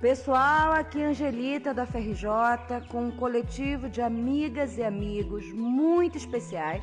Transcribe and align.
Pessoal, 0.00 0.72
aqui 0.72 1.02
Angelita 1.02 1.74
da 1.74 1.84
FRJ 1.84 2.88
com 2.88 3.08
um 3.08 3.10
coletivo 3.10 3.86
de 3.86 4.00
amigas 4.00 4.78
e 4.78 4.82
amigos 4.82 5.52
muito 5.52 6.16
especiais. 6.16 6.82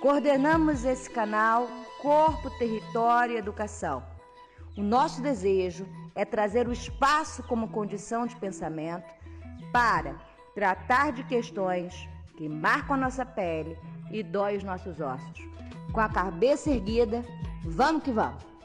Coordenamos 0.00 0.84
esse 0.84 1.10
canal 1.10 1.66
Corpo, 2.00 2.48
Território 2.56 3.34
e 3.34 3.38
Educação. 3.38 4.04
O 4.76 4.80
nosso 4.80 5.20
desejo 5.20 5.88
é 6.14 6.24
trazer 6.24 6.68
o 6.68 6.72
espaço 6.72 7.42
como 7.42 7.66
condição 7.66 8.28
de 8.28 8.36
pensamento 8.36 9.12
para 9.72 10.14
tratar 10.54 11.10
de 11.10 11.24
questões 11.24 12.08
que 12.36 12.48
marcam 12.48 12.94
a 12.94 13.00
nossa 13.00 13.26
pele 13.26 13.76
e 14.12 14.22
dói 14.22 14.56
os 14.56 14.62
nossos 14.62 15.00
ossos. 15.00 15.40
Com 15.92 15.98
a 15.98 16.08
cabeça 16.08 16.70
erguida, 16.70 17.24
vamos 17.64 18.04
que 18.04 18.12
vamos! 18.12 18.55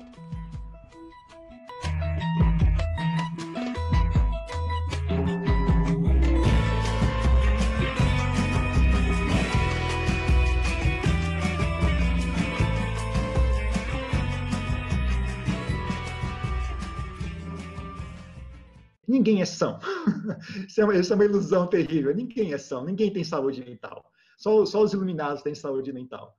Ninguém 19.12 19.42
é 19.42 19.46
são. 19.46 19.78
isso, 20.66 20.80
é 20.80 20.86
uma, 20.86 20.96
isso, 20.96 21.12
é 21.12 21.16
uma, 21.16 21.26
ilusão 21.26 21.68
terrível. 21.68 22.16
Ninguém 22.16 22.54
é 22.54 22.58
são. 22.58 22.86
Ninguém 22.86 23.12
tem 23.12 23.26
saúde 23.26 23.62
mental. 23.62 24.10
Só, 24.38 24.66
só 24.66 24.82
os 24.82 24.94
iluminados 24.94 25.42
têm 25.42 25.54
saúde 25.54 25.92
mental. 25.92 26.38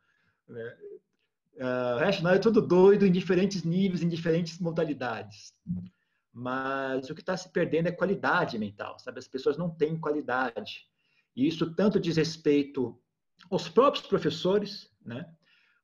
Né? 0.49 0.75
Uh, 1.57 1.97
o 1.97 1.99
resto 1.99 2.27
é 2.27 2.39
tudo 2.39 2.63
doido 2.63 3.07
em 3.07 3.13
diferentes 3.13 3.63
níveis, 3.63 4.03
em 4.03 4.09
diferentes 4.09 4.59
modalidades. 4.59 5.53
Mas 6.33 7.11
o 7.11 7.15
que 7.15 7.21
está 7.21 7.37
se 7.37 7.51
perdendo 7.51 7.89
é 7.89 7.93
qualidade 7.93 8.59
mental, 8.59 8.99
sabe? 8.99 9.19
As 9.19 9.29
pessoas 9.29 9.59
não 9.59 9.69
têm 9.69 10.01
qualidade. 10.01 10.89
E 11.37 11.47
isso 11.47 11.75
tanto 11.75 12.01
diz 12.01 12.17
respeito 12.17 12.99
aos 13.51 13.69
próprios 13.69 14.07
professores, 14.07 14.91
né? 15.05 15.31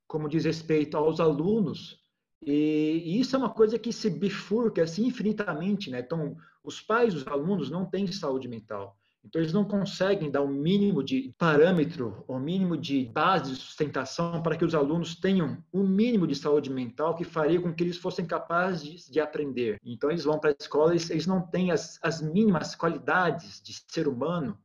Como 0.07 0.27
diz 0.27 0.47
respeito 0.47 0.97
aos 0.97 1.21
alunos 1.21 2.01
e, 2.43 3.03
e, 3.05 3.21
isso 3.21 3.35
é 3.35 3.39
uma 3.39 3.51
coisa 3.51 3.79
que 3.79 3.93
se 3.93 4.09
bifurca 4.09 4.83
assim 4.83 5.07
infinitamente, 5.07 5.91
né? 5.91 6.01
Então, 6.01 6.37
os 6.63 6.81
pais 6.81 7.15
os 7.15 7.27
alunos 7.27 7.71
não 7.71 7.85
têm 7.85 8.07
saúde 8.07 8.49
mental. 8.49 8.97
Então, 9.25 9.43
eles 9.43 9.53
não 9.53 9.65
conseguem 9.65 10.31
dar 10.31 10.43
o 10.43 10.49
mínimo 10.49 11.03
de 11.03 11.35
parâmetro, 11.37 12.25
o 12.27 12.39
mínimo 12.39 12.77
de 12.77 13.05
base 13.07 13.53
de 13.53 13.57
sustentação 13.57 14.41
para 14.41 14.57
que 14.57 14.65
os 14.65 14.75
alunos 14.75 15.17
tenham 15.17 15.63
o 15.73 15.81
um 15.81 15.87
mínimo 15.87 16.27
de 16.27 16.35
saúde 16.35 16.71
mental 16.71 17.15
que 17.15 17.25
faria 17.25 17.61
com 17.61 17.75
que 17.75 17.83
eles 17.83 17.99
fossem 17.99 18.25
capazes 18.25 19.05
de, 19.07 19.13
de 19.13 19.21
aprender. 19.21 19.79
Então, 19.85 20.11
eles 20.11 20.25
vão 20.25 20.39
para 20.39 20.51
a 20.51 20.57
escola, 20.59 20.93
eles, 20.93 21.11
eles 21.11 21.27
não 21.27 21.43
têm 21.43 21.73
as, 21.73 21.99
as 22.03 22.23
mínimas 22.23 22.75
qualidades 22.75 23.61
de 23.61 23.75
ser 23.89 24.07
humano 24.07 24.57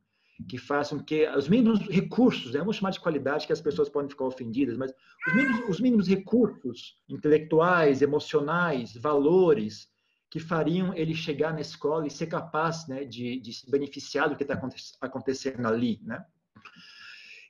que 0.48 0.58
façam 0.58 0.98
que 0.98 1.28
os 1.30 1.48
mínimos 1.48 1.80
recursos, 1.88 2.52
né, 2.52 2.58
vamos 2.58 2.76
chamar 2.76 2.90
de 2.90 3.00
qualidade 3.00 3.46
que 3.46 3.52
as 3.52 3.60
pessoas 3.60 3.88
podem 3.88 4.10
ficar 4.10 4.24
ofendidas, 4.24 4.76
mas 4.76 4.92
os 5.26 5.34
mínimos, 5.34 5.68
os 5.68 5.80
mínimos 5.80 6.08
recursos 6.08 6.96
intelectuais, 7.08 8.02
emocionais, 8.02 8.94
valores 8.94 9.88
que 10.28 10.40
fariam 10.40 10.92
ele 10.94 11.14
chegar 11.14 11.52
na 11.52 11.60
escola 11.60 12.06
e 12.06 12.10
ser 12.10 12.26
capaz 12.26 12.88
né, 12.88 13.04
de, 13.04 13.38
de 13.38 13.52
se 13.52 13.70
beneficiar 13.70 14.28
do 14.28 14.36
que 14.36 14.42
está 14.42 14.60
acontecendo 15.00 15.66
ali, 15.66 16.00
né? 16.02 16.24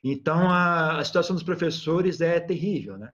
Então, 0.03 0.51
a, 0.51 0.99
a, 0.99 1.03
situação 1.03 1.35
dos 1.35 1.43
professores 1.43 2.21
é 2.21 2.39
terrível, 2.39 2.95
né? 2.95 3.09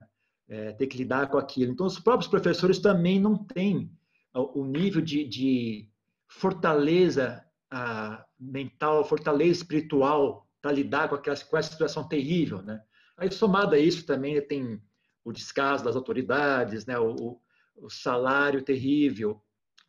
É, 0.46 0.72
ter 0.72 0.86
que 0.86 0.98
lidar 0.98 1.30
com 1.30 1.38
aquilo. 1.38 1.72
Então, 1.72 1.86
os 1.86 1.98
próprios 1.98 2.28
professores 2.28 2.78
também 2.78 3.18
não 3.18 3.34
têm 3.34 3.90
o, 4.34 4.66
nível 4.66 5.00
de, 5.00 5.26
de 5.26 5.88
fortaleza 6.28 7.42
a 7.72 8.22
mental, 8.38 9.02
fortaleza 9.02 9.62
espiritual 9.62 10.46
para 10.60 10.72
lidar 10.72 11.08
com, 11.08 11.14
aquela, 11.14 11.36
com 11.36 11.56
essa 11.56 11.72
situação 11.72 12.06
terrível, 12.06 12.60
né? 12.60 12.82
Aí, 13.16 13.32
somado 13.32 13.74
a 13.74 13.78
isso, 13.78 14.04
também 14.04 14.40
tem 14.42 14.80
o 15.24 15.32
descaso 15.32 15.82
das 15.82 15.96
autoridades, 15.96 16.84
né? 16.84 16.98
o, 16.98 17.40
o 17.76 17.88
salário 17.88 18.62
terrível, 18.62 19.42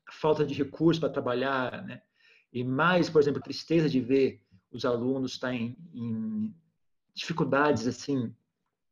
a 0.08 0.12
falta 0.14 0.46
de 0.46 0.54
recursos 0.54 1.00
para 1.00 1.10
trabalhar, 1.10 1.84
né? 1.84 2.02
E 2.54 2.64
mais, 2.64 3.10
por 3.10 3.22
exemplo, 3.22 3.40
a 3.40 3.44
tristeza 3.44 3.90
de 3.90 4.00
ver 4.00 4.42
os 4.72 4.86
alunos 4.86 5.34
estarem 5.34 5.76
em 5.94 6.56
dificuldades, 7.14 7.86
assim, 7.86 8.34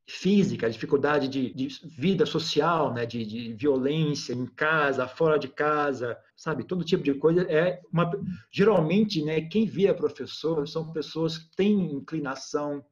física, 0.08 0.70
dificuldade 0.70 1.28
de, 1.28 1.54
de 1.54 1.68
vida 1.98 2.26
social, 2.26 2.94
né, 2.94 3.06
de, 3.06 3.26
de, 3.26 3.54
violência 3.54 4.34
em 4.34 4.46
casa, 4.46 5.08
fora 5.08 5.38
de 5.38 5.48
casa, 5.48 6.18
sabe, 6.36 6.64
todo 6.64 6.84
tipo 6.84 7.04
de 7.04 7.14
coisa 7.14 7.44
é 7.44 7.80
uma 7.92 8.12
geralmente, 8.52 9.24
né, 9.24 9.42
quem 9.42 9.66
vira 9.66 9.94
professor 9.94 10.68
são 10.68 10.92
pessoas 10.92 11.38
que 11.38 11.56
têm 11.56 11.94
inclinação 11.94 12.84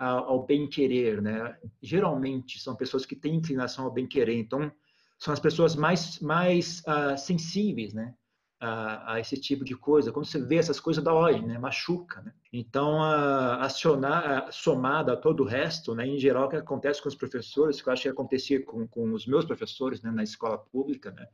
ao, 0.00 0.46
bem 0.46 0.66
querer, 0.66 1.20
né? 1.20 1.58
Geralmente 1.82 2.58
são 2.58 2.74
pessoas 2.74 3.04
que 3.04 3.14
têm 3.14 3.34
inclinação 3.34 3.84
ao 3.84 3.92
bem 3.92 4.06
querer, 4.06 4.34
então 4.34 4.72
são 5.18 5.34
as 5.34 5.38
pessoas 5.38 5.76
mais 5.76 6.18
mais 6.20 6.80
uh, 6.80 7.18
sensíveis, 7.18 7.92
né? 7.92 8.14
A, 8.60 9.14
a, 9.14 9.20
esse 9.20 9.40
tipo 9.40 9.64
de 9.64 9.74
coisa. 9.74 10.12
Quando 10.12 10.26
você 10.26 10.38
vê 10.38 10.56
essas 10.56 10.78
coisas, 10.78 11.04
óleo, 11.06 11.46
né? 11.46 11.58
machuca. 11.58 12.20
Né? 12.20 12.32
Então, 12.52 13.02
a, 13.02 13.56
acionar, 13.62 14.48
a, 14.48 14.52
somada 14.52 15.14
a 15.14 15.16
todo 15.16 15.42
o 15.42 15.46
resto, 15.46 15.94
né? 15.94 16.06
em 16.06 16.18
geral, 16.18 16.46
o 16.46 16.50
que 16.50 16.56
acontece 16.56 17.02
com 17.02 17.08
os 17.08 17.14
professores, 17.14 17.80
que 17.80 17.88
eu 17.88 17.92
acho 17.92 18.02
que 18.02 18.08
acontecia 18.10 18.62
com, 18.62 18.86
com 18.86 19.12
os 19.14 19.26
meus 19.26 19.46
professores 19.46 20.02
né? 20.02 20.10
na 20.10 20.22
escola 20.22 20.58
pública, 20.58 21.10
né? 21.10 21.26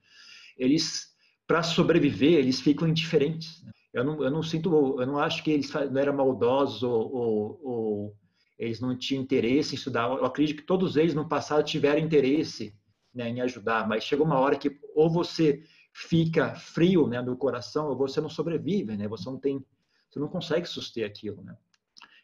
eles, 0.56 1.16
para 1.46 1.64
sobreviver, 1.64 2.34
eles 2.34 2.60
ficam 2.60 2.86
indiferentes. 2.86 3.60
Né? 3.64 3.72
Eu, 3.92 4.04
não, 4.04 4.22
eu 4.22 4.30
não 4.30 4.42
sinto, 4.42 5.00
eu 5.00 5.06
não 5.06 5.18
acho 5.18 5.42
que 5.42 5.50
eles 5.50 5.72
não 5.72 6.00
eram 6.00 6.14
maldosos 6.14 6.84
ou, 6.84 7.12
ou, 7.12 7.60
ou 7.62 8.16
eles 8.56 8.80
não 8.80 8.96
tinham 8.96 9.22
interesse 9.22 9.74
em 9.74 9.78
estudar. 9.78 10.08
Eu 10.08 10.24
acredito 10.24 10.58
que 10.58 10.66
todos 10.66 10.96
eles 10.96 11.14
no 11.14 11.28
passado 11.28 11.64
tiveram 11.64 11.98
interesse 11.98 12.72
né, 13.12 13.28
em 13.30 13.40
ajudar, 13.40 13.88
mas 13.88 14.04
chegou 14.04 14.26
uma 14.26 14.38
hora 14.38 14.56
que 14.56 14.78
ou 14.94 15.10
você 15.10 15.62
fica 15.98 16.54
frio 16.54 17.06
né, 17.06 17.22
no 17.22 17.34
coração, 17.36 17.96
você 17.96 18.20
não 18.20 18.28
sobrevive, 18.28 18.94
né? 18.96 19.08
Você 19.08 19.24
não 19.30 19.38
tem, 19.38 19.64
você 20.10 20.20
não 20.20 20.28
consegue 20.28 20.66
suster 20.66 21.06
aquilo, 21.06 21.42
né? 21.42 21.56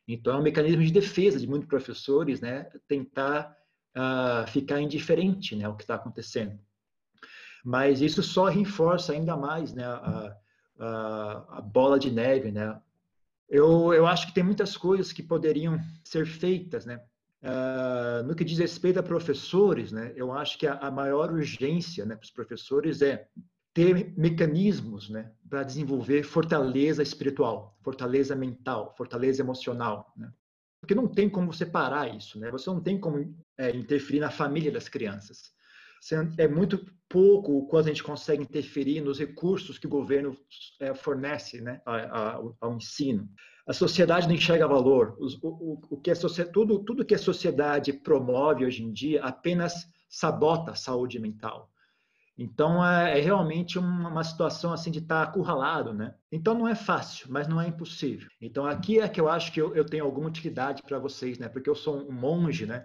Então 0.07 0.35
é 0.35 0.37
um 0.37 0.43
mecanismo 0.43 0.83
de 0.83 0.93
defesa 0.93 1.41
de 1.41 1.47
muitos 1.47 1.69
professores, 1.69 2.39
né? 2.41 2.65
Tentar 2.87 3.57
uh, 3.97 4.47
ficar 4.51 4.79
indiferente, 4.79 5.57
né, 5.57 5.65
ao 5.65 5.75
que 5.75 5.85
está 5.85 5.95
acontecendo. 5.95 6.59
Mas 7.65 8.03
isso 8.03 8.23
só 8.23 8.45
reforça 8.45 9.15
ainda 9.15 9.37
mais, 9.37 9.73
né, 9.73 9.85
a, 9.87 10.37
a, 10.79 11.59
a 11.59 11.61
bola 11.63 11.99
de 11.99 12.11
neve, 12.11 12.53
né? 12.53 12.79
Eu, 13.49 13.95
eu 13.95 14.07
acho 14.07 14.27
que 14.27 14.35
tem 14.35 14.45
muitas 14.45 14.77
coisas 14.77 15.13
que 15.13 15.23
poderiam 15.23 15.81
ser 16.05 16.27
feitas, 16.27 16.85
né? 16.85 17.03
Uh, 17.43 18.23
no 18.25 18.35
que 18.35 18.45
diz 18.45 18.59
respeito 18.59 19.01
a 19.01 19.03
professores, 19.03 19.91
né, 19.91 20.13
eu 20.15 20.33
acho 20.33 20.57
que 20.57 20.65
a, 20.65 20.75
a 20.75 20.93
maior 20.93 21.33
urgência 21.33 22.05
né, 22.05 22.15
para 22.15 22.23
os 22.23 22.31
professores 22.31 23.03
é 23.03 23.27
ter 23.75 24.13
mecanismos 24.17 25.09
né, 25.09 25.33
para 25.49 25.63
desenvolver 25.63 26.23
fortaleza 26.23 27.03
espiritual, 27.03 27.79
fortaleza 27.83 28.37
mental, 28.37 28.95
fortaleza 28.97 29.43
emocional. 29.43 30.13
Né? 30.17 30.31
Porque 30.81 30.95
não 30.95 31.09
tem 31.09 31.29
como 31.29 31.53
separar 31.53 32.15
isso, 32.15 32.39
né? 32.39 32.51
você 32.51 32.69
não 32.69 32.81
tem 32.81 32.99
como 32.99 33.35
é, 33.57 33.71
interferir 33.75 34.21
na 34.21 34.31
família 34.31 34.71
das 34.71 34.89
crianças. 34.89 35.53
É 36.37 36.49
muito 36.49 36.85
pouco 37.09 37.59
o 37.59 37.67
quanto 37.67 37.87
a 37.87 37.89
gente 37.91 38.03
consegue 38.03 38.43
interferir 38.43 39.01
nos 39.01 39.21
recursos 39.21 39.79
que 39.79 39.87
o 39.87 39.91
governo 39.91 40.37
é, 40.81 40.93
fornece 40.93 41.61
né, 41.61 41.81
ao, 41.87 42.57
ao, 42.61 42.75
ensino. 42.75 43.31
A 43.65 43.73
sociedade 43.73 44.27
não 44.27 44.35
enxerga 44.35 44.67
valor. 44.67 45.17
O, 45.21 45.79
o, 45.91 46.01
que 46.01 46.11
a 46.11 46.17
tudo, 46.53 46.81
tudo 46.81 47.05
que 47.05 47.15
a 47.15 47.19
sociedade 47.19 47.93
promove 47.93 48.67
hoje 48.67 48.83
em 48.83 48.93
dia 48.93 49.23
apenas 49.23 49.87
sabota 50.09 50.73
a 50.73 50.75
saúde 50.75 51.21
mental. 51.21 51.72
Então 52.43 52.85
é, 52.85 53.19
é 53.19 53.23
realmente 53.23 53.79
uma, 53.79 54.09
uma, 54.09 54.25
situação 54.25 54.73
assim 54.73 54.91
de 54.91 54.99
estar 54.99 55.25
tá 55.25 55.31
acurralado, 55.31 55.95
né? 55.95 56.13
Então 56.31 56.55
não 56.55 56.67
é 56.67 56.75
fácil, 56.75 57.29
mas 57.31 57.47
não 57.47 57.61
é 57.61 57.69
impossível. 57.69 58.29
Então 58.41 58.67
aqui 58.67 58.99
é 58.99 59.09
que 59.09 59.21
eu 59.21 59.29
acho 59.29 59.53
que 59.53 59.61
eu, 59.61 59.75
eu 59.77 59.85
tenho 59.85 60.05
alguma 60.05 60.27
utilidade 60.27 60.83
para 60.83 60.99
vocês, 60.99 61.39
né? 61.39 61.49
Porque 61.49 61.71
eu 61.71 61.75
sou 61.77 61.97
um 61.97 62.11
monge, 62.11 62.67
né? 62.67 62.85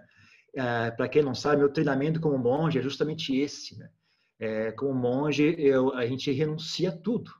É, 0.54 0.92
para 0.92 1.08
quem 1.08 1.22
não 1.22 1.34
sabe, 1.34 1.56
meu 1.56 1.72
treinamento 1.72 2.20
como 2.20 2.38
monge 2.38 2.78
é 2.78 2.82
justamente 2.82 3.36
esse, 3.36 3.76
né? 3.76 3.90
É, 4.38 4.70
como 4.70 4.94
monge, 4.94 5.56
eu, 5.58 5.92
a 5.92 6.06
gente 6.06 6.30
renuncia 6.30 6.90
a 6.90 6.96
tudo. 6.96 7.32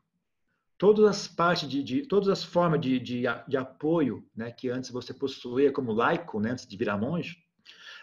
Todas 0.76 1.04
as 1.04 1.28
partes 1.28 1.68
de, 1.68 1.84
de 1.84 2.02
todas 2.02 2.28
as 2.28 2.42
formas 2.42 2.80
de, 2.80 2.98
de, 2.98 3.22
de, 3.46 3.56
apoio, 3.56 4.26
né? 4.34 4.50
Que 4.50 4.68
antes 4.70 4.90
você 4.90 5.14
possuía 5.14 5.70
como 5.70 5.92
laico, 5.92 6.40
né? 6.40 6.50
Antes 6.50 6.66
de 6.66 6.76
virar 6.76 6.98
monge, 6.98 7.36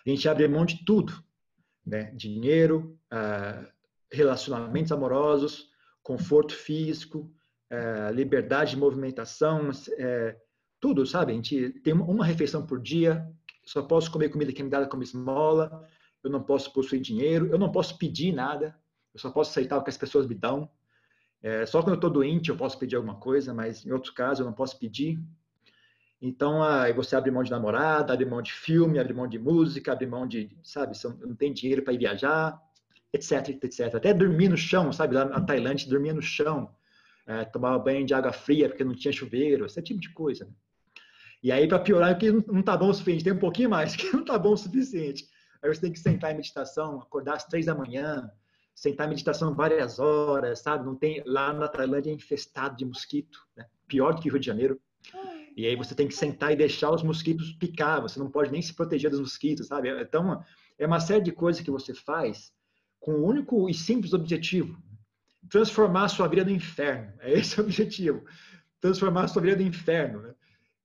a 0.06 0.10
gente 0.10 0.30
abre 0.30 0.48
mão 0.48 0.66
de 0.66 0.86
tudo, 0.86 1.22
né? 1.86 2.12
Dinheiro, 2.16 2.98
uh, 3.12 3.75
relacionamentos 4.12 4.92
amorosos, 4.92 5.70
conforto 6.02 6.54
físico, 6.54 7.32
é, 7.70 8.12
liberdade 8.12 8.72
de 8.72 8.78
movimentação, 8.78 9.70
é, 9.98 10.38
tudo, 10.80 11.06
sabe? 11.06 11.32
A 11.32 11.36
gente 11.36 11.70
tem 11.82 11.94
uma 11.94 12.26
refeição 12.26 12.66
por 12.66 12.80
dia, 12.80 13.28
só 13.66 13.82
posso 13.82 14.12
comer 14.12 14.30
comida 14.30 14.54
que 14.54 14.62
me 14.62 14.70
dá 14.70 14.86
como 14.86 15.04
esmola, 15.04 15.88
eu 16.24 16.30
não 16.30 16.44
posso 16.44 16.72
possuir 16.72 17.02
dinheiro, 17.02 17.48
eu 17.48 17.58
não 17.58 17.72
posso 17.72 17.98
pedir 17.98 18.32
nada, 18.32 18.76
eu 19.14 19.20
só 19.20 19.32
posso 19.32 19.52
aceitar 19.52 19.78
o 19.78 19.84
que 19.84 19.90
as 19.90 19.98
pessoas 19.98 20.28
me 20.28 20.36
dão. 20.36 20.70
É, 21.42 21.66
só 21.66 21.82
quando 21.82 21.94
eu 21.94 21.96
estou 21.96 22.10
doente 22.10 22.50
eu 22.50 22.58
posso 22.58 22.78
pedir 22.78 22.96
alguma 22.96 23.16
coisa, 23.16 23.54
mas 23.54 23.86
em 23.86 23.92
outros 23.92 24.14
casos 24.14 24.40
eu 24.40 24.46
não 24.46 24.54
posso 24.54 24.78
pedir. 24.80 25.20
Então, 26.22 26.64
aí 26.64 26.94
você 26.94 27.16
abre 27.16 27.30
mão 27.30 27.44
de 27.44 27.52
namorada, 27.52 28.14
abre 28.14 28.26
mão 28.26 28.42
de 28.42 28.52
filme, 28.52 28.98
abre 28.98 29.14
mão 29.14 29.28
de 29.28 29.38
música, 29.38 29.92
abre 29.92 30.08
mão 30.08 30.28
de, 30.28 30.50
sabe, 30.64 30.98
não 31.22 31.36
tem 31.36 31.54
dinheiro 31.54 31.84
para 31.84 31.94
ir 31.94 32.00
viajar, 32.00 32.60
etc, 33.16 33.50
etc. 33.64 33.96
Até 33.96 34.14
dormir 34.14 34.50
no 34.50 34.58
chão, 34.58 34.92
sabe, 34.92 35.16
lá 35.16 35.26
na 35.26 35.42
Tailândia, 35.42 35.90
dormia 35.90 36.14
no 36.14 36.22
chão, 36.22 36.70
é, 37.26 37.44
tomava 37.46 37.80
banho 37.80 38.06
de 38.06 38.14
água 38.14 38.32
fria 38.32 38.70
porque 38.70 38.84
não 38.84 38.94
tinha 38.94 39.12
chuveiro, 39.12 39.66
esse 39.66 39.82
tipo 39.82 40.00
de 40.00 40.10
coisa. 40.14 40.46
Né? 40.46 40.52
E 41.42 41.52
aí, 41.52 41.68
para 41.68 41.80
piorar, 41.80 42.18
que 42.18 42.32
não 42.32 42.60
está 42.60 42.76
bom 42.76 42.90
o 42.90 42.94
suficiente, 42.94 43.24
tem 43.24 43.34
um 43.34 43.40
pouquinho 43.40 43.70
mais, 43.70 43.96
que 43.98 44.12
não 44.12 44.22
está 44.22 44.38
bom 44.38 44.54
o 44.54 44.58
suficiente. 44.58 45.28
Aí 45.62 45.74
você 45.74 45.82
tem 45.82 45.92
que 45.92 46.00
sentar 46.00 46.32
em 46.32 46.36
meditação, 46.36 47.00
acordar 47.00 47.36
às 47.36 47.46
três 47.46 47.66
da 47.66 47.74
manhã, 47.74 48.30
sentar 48.74 49.08
em 49.08 49.10
meditação 49.10 49.54
várias 49.56 50.00
horas, 50.00 50.60
sabe? 50.60 50.86
Não 50.86 50.96
tem 50.96 51.24
lá 51.26 51.54
na 51.54 51.68
Tailândia 51.68 52.12
é 52.12 52.14
infestado 52.14 52.76
de 52.76 52.86
mosquito, 52.86 53.40
né? 53.56 53.66
pior 53.88 54.14
do 54.14 54.22
que 54.22 54.30
o 54.30 54.32
Rio 54.32 54.40
de 54.40 54.46
Janeiro. 54.46 54.80
E 55.56 55.66
aí 55.66 55.76
você 55.76 55.96
tem 55.96 56.08
que 56.08 56.14
sentar 56.14 56.52
e 56.52 56.56
deixar 56.56 56.92
os 56.92 57.02
mosquitos 57.02 57.54
picar, 57.54 58.02
você 58.02 58.20
não 58.20 58.30
pode 58.30 58.52
nem 58.52 58.62
se 58.62 58.74
proteger 58.74 59.10
dos 59.10 59.20
mosquitos, 59.20 59.68
sabe? 59.68 59.90
Então, 60.02 60.44
é 60.78 60.86
uma 60.86 61.00
série 61.00 61.22
de 61.22 61.32
coisas 61.32 61.62
que 61.62 61.72
você 61.72 61.94
faz 61.94 62.52
com 63.06 63.12
o 63.12 63.24
único 63.24 63.70
e 63.70 63.74
simples 63.76 64.14
objetivo, 64.14 64.82
transformar 65.48 66.06
a 66.06 66.10
sua 66.10 66.28
vida 66.28 66.44
no 66.44 66.50
inferno. 66.50 67.14
É 67.20 67.34
esse 67.34 67.62
o 67.62 67.64
objetivo, 67.64 68.26
transformar 68.82 69.26
a 69.26 69.28
sua 69.28 69.44
vida 69.44 69.58
no 69.58 69.62
inferno. 69.62 70.24
Né? 70.24 70.34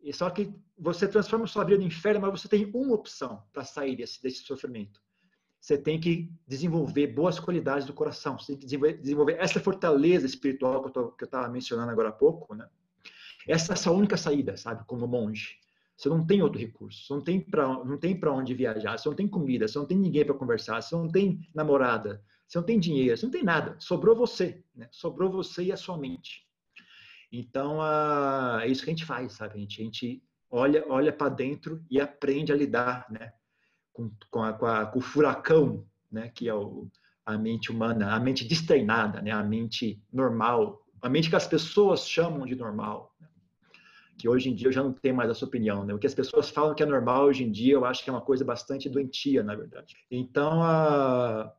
E 0.02 0.12
só 0.12 0.28
que 0.28 0.54
você 0.78 1.08
transforma 1.08 1.46
a 1.46 1.48
sua 1.48 1.64
vida 1.64 1.78
no 1.78 1.86
inferno, 1.86 2.20
mas 2.20 2.38
você 2.38 2.46
tem 2.46 2.70
uma 2.74 2.94
opção 2.94 3.42
para 3.54 3.64
sair 3.64 3.96
desse, 3.96 4.22
desse 4.22 4.42
sofrimento. 4.42 5.00
Você 5.58 5.78
tem 5.78 5.98
que 5.98 6.30
desenvolver 6.46 7.06
boas 7.06 7.40
qualidades 7.40 7.86
do 7.86 7.94
coração, 7.94 8.38
você 8.38 8.48
tem 8.48 8.58
que 8.58 8.66
desenvolver, 8.66 8.98
desenvolver 8.98 9.36
essa 9.38 9.58
fortaleza 9.58 10.26
espiritual 10.26 10.90
que 10.92 10.98
eu 10.98 11.24
estava 11.24 11.48
mencionando 11.48 11.90
agora 11.90 12.10
há 12.10 12.12
pouco, 12.12 12.54
né? 12.54 12.68
Essa 13.48 13.72
é 13.72 13.88
a 13.88 13.92
única 13.92 14.18
saída, 14.18 14.58
sabe? 14.58 14.84
Como 14.84 15.06
monge. 15.06 15.58
Você 16.00 16.08
não 16.08 16.24
tem 16.24 16.40
outro 16.40 16.58
recurso, 16.58 17.04
você 17.04 17.12
não 17.12 17.20
tem 17.20 17.38
para 17.38 17.68
não 17.84 17.98
tem 17.98 18.18
para 18.18 18.32
onde 18.32 18.54
viajar, 18.54 18.96
você 18.96 19.06
não 19.06 19.14
tem 19.14 19.28
comida, 19.28 19.68
você 19.68 19.78
não 19.78 19.84
tem 19.84 19.98
ninguém 19.98 20.24
para 20.24 20.34
conversar, 20.34 20.80
você 20.80 20.94
não 20.94 21.06
tem 21.06 21.46
namorada, 21.54 22.24
você 22.48 22.56
não 22.56 22.64
tem 22.64 22.80
dinheiro, 22.80 23.14
você 23.14 23.26
não 23.26 23.30
tem 23.30 23.42
nada. 23.42 23.76
Sobrou 23.78 24.16
você, 24.16 24.64
né? 24.74 24.88
Sobrou 24.90 25.30
você 25.30 25.64
e 25.64 25.72
a 25.72 25.76
sua 25.76 25.98
mente. 25.98 26.46
Então, 27.30 27.80
é 28.62 28.66
isso 28.66 28.82
que 28.82 28.88
a 28.88 28.94
gente 28.94 29.04
faz, 29.04 29.34
sabe? 29.34 29.56
A 29.56 29.58
gente, 29.58 29.82
a 29.82 29.84
gente 29.84 30.24
olha, 30.50 30.82
olha 30.88 31.12
para 31.12 31.28
dentro 31.28 31.84
e 31.90 32.00
aprende 32.00 32.50
a 32.50 32.56
lidar, 32.56 33.04
né? 33.10 33.34
Com, 33.92 34.10
com, 34.30 34.42
a, 34.42 34.54
com, 34.54 34.64
a, 34.64 34.86
com 34.86 35.00
o 35.00 35.02
furacão, 35.02 35.86
né? 36.10 36.30
Que 36.30 36.48
é 36.48 36.54
o, 36.54 36.88
a 37.26 37.36
mente 37.36 37.70
humana, 37.70 38.14
a 38.14 38.18
mente 38.18 38.48
destreinada, 38.48 39.20
né? 39.20 39.32
A 39.32 39.42
mente 39.42 40.02
normal, 40.10 40.82
a 41.02 41.10
mente 41.10 41.28
que 41.28 41.36
as 41.36 41.46
pessoas 41.46 42.08
chamam 42.08 42.46
de 42.46 42.54
normal. 42.54 43.09
Que 44.20 44.28
hoje 44.28 44.50
em 44.50 44.54
dia 44.54 44.68
eu 44.68 44.72
já 44.72 44.82
não 44.82 44.92
tenho 44.92 45.14
mais 45.14 45.30
essa 45.30 45.44
opinião. 45.44 45.84
Né? 45.84 45.94
O 45.94 45.98
que 45.98 46.06
as 46.06 46.14
pessoas 46.14 46.50
falam 46.50 46.74
que 46.74 46.82
é 46.82 46.86
normal 46.86 47.24
hoje 47.24 47.44
em 47.44 47.50
dia, 47.50 47.74
eu 47.74 47.84
acho 47.84 48.04
que 48.04 48.10
é 48.10 48.12
uma 48.12 48.20
coisa 48.20 48.44
bastante 48.44 48.88
doentia, 48.88 49.42
na 49.42 49.54
verdade. 49.54 49.94
Então, 50.10 50.62
a... 50.62 51.52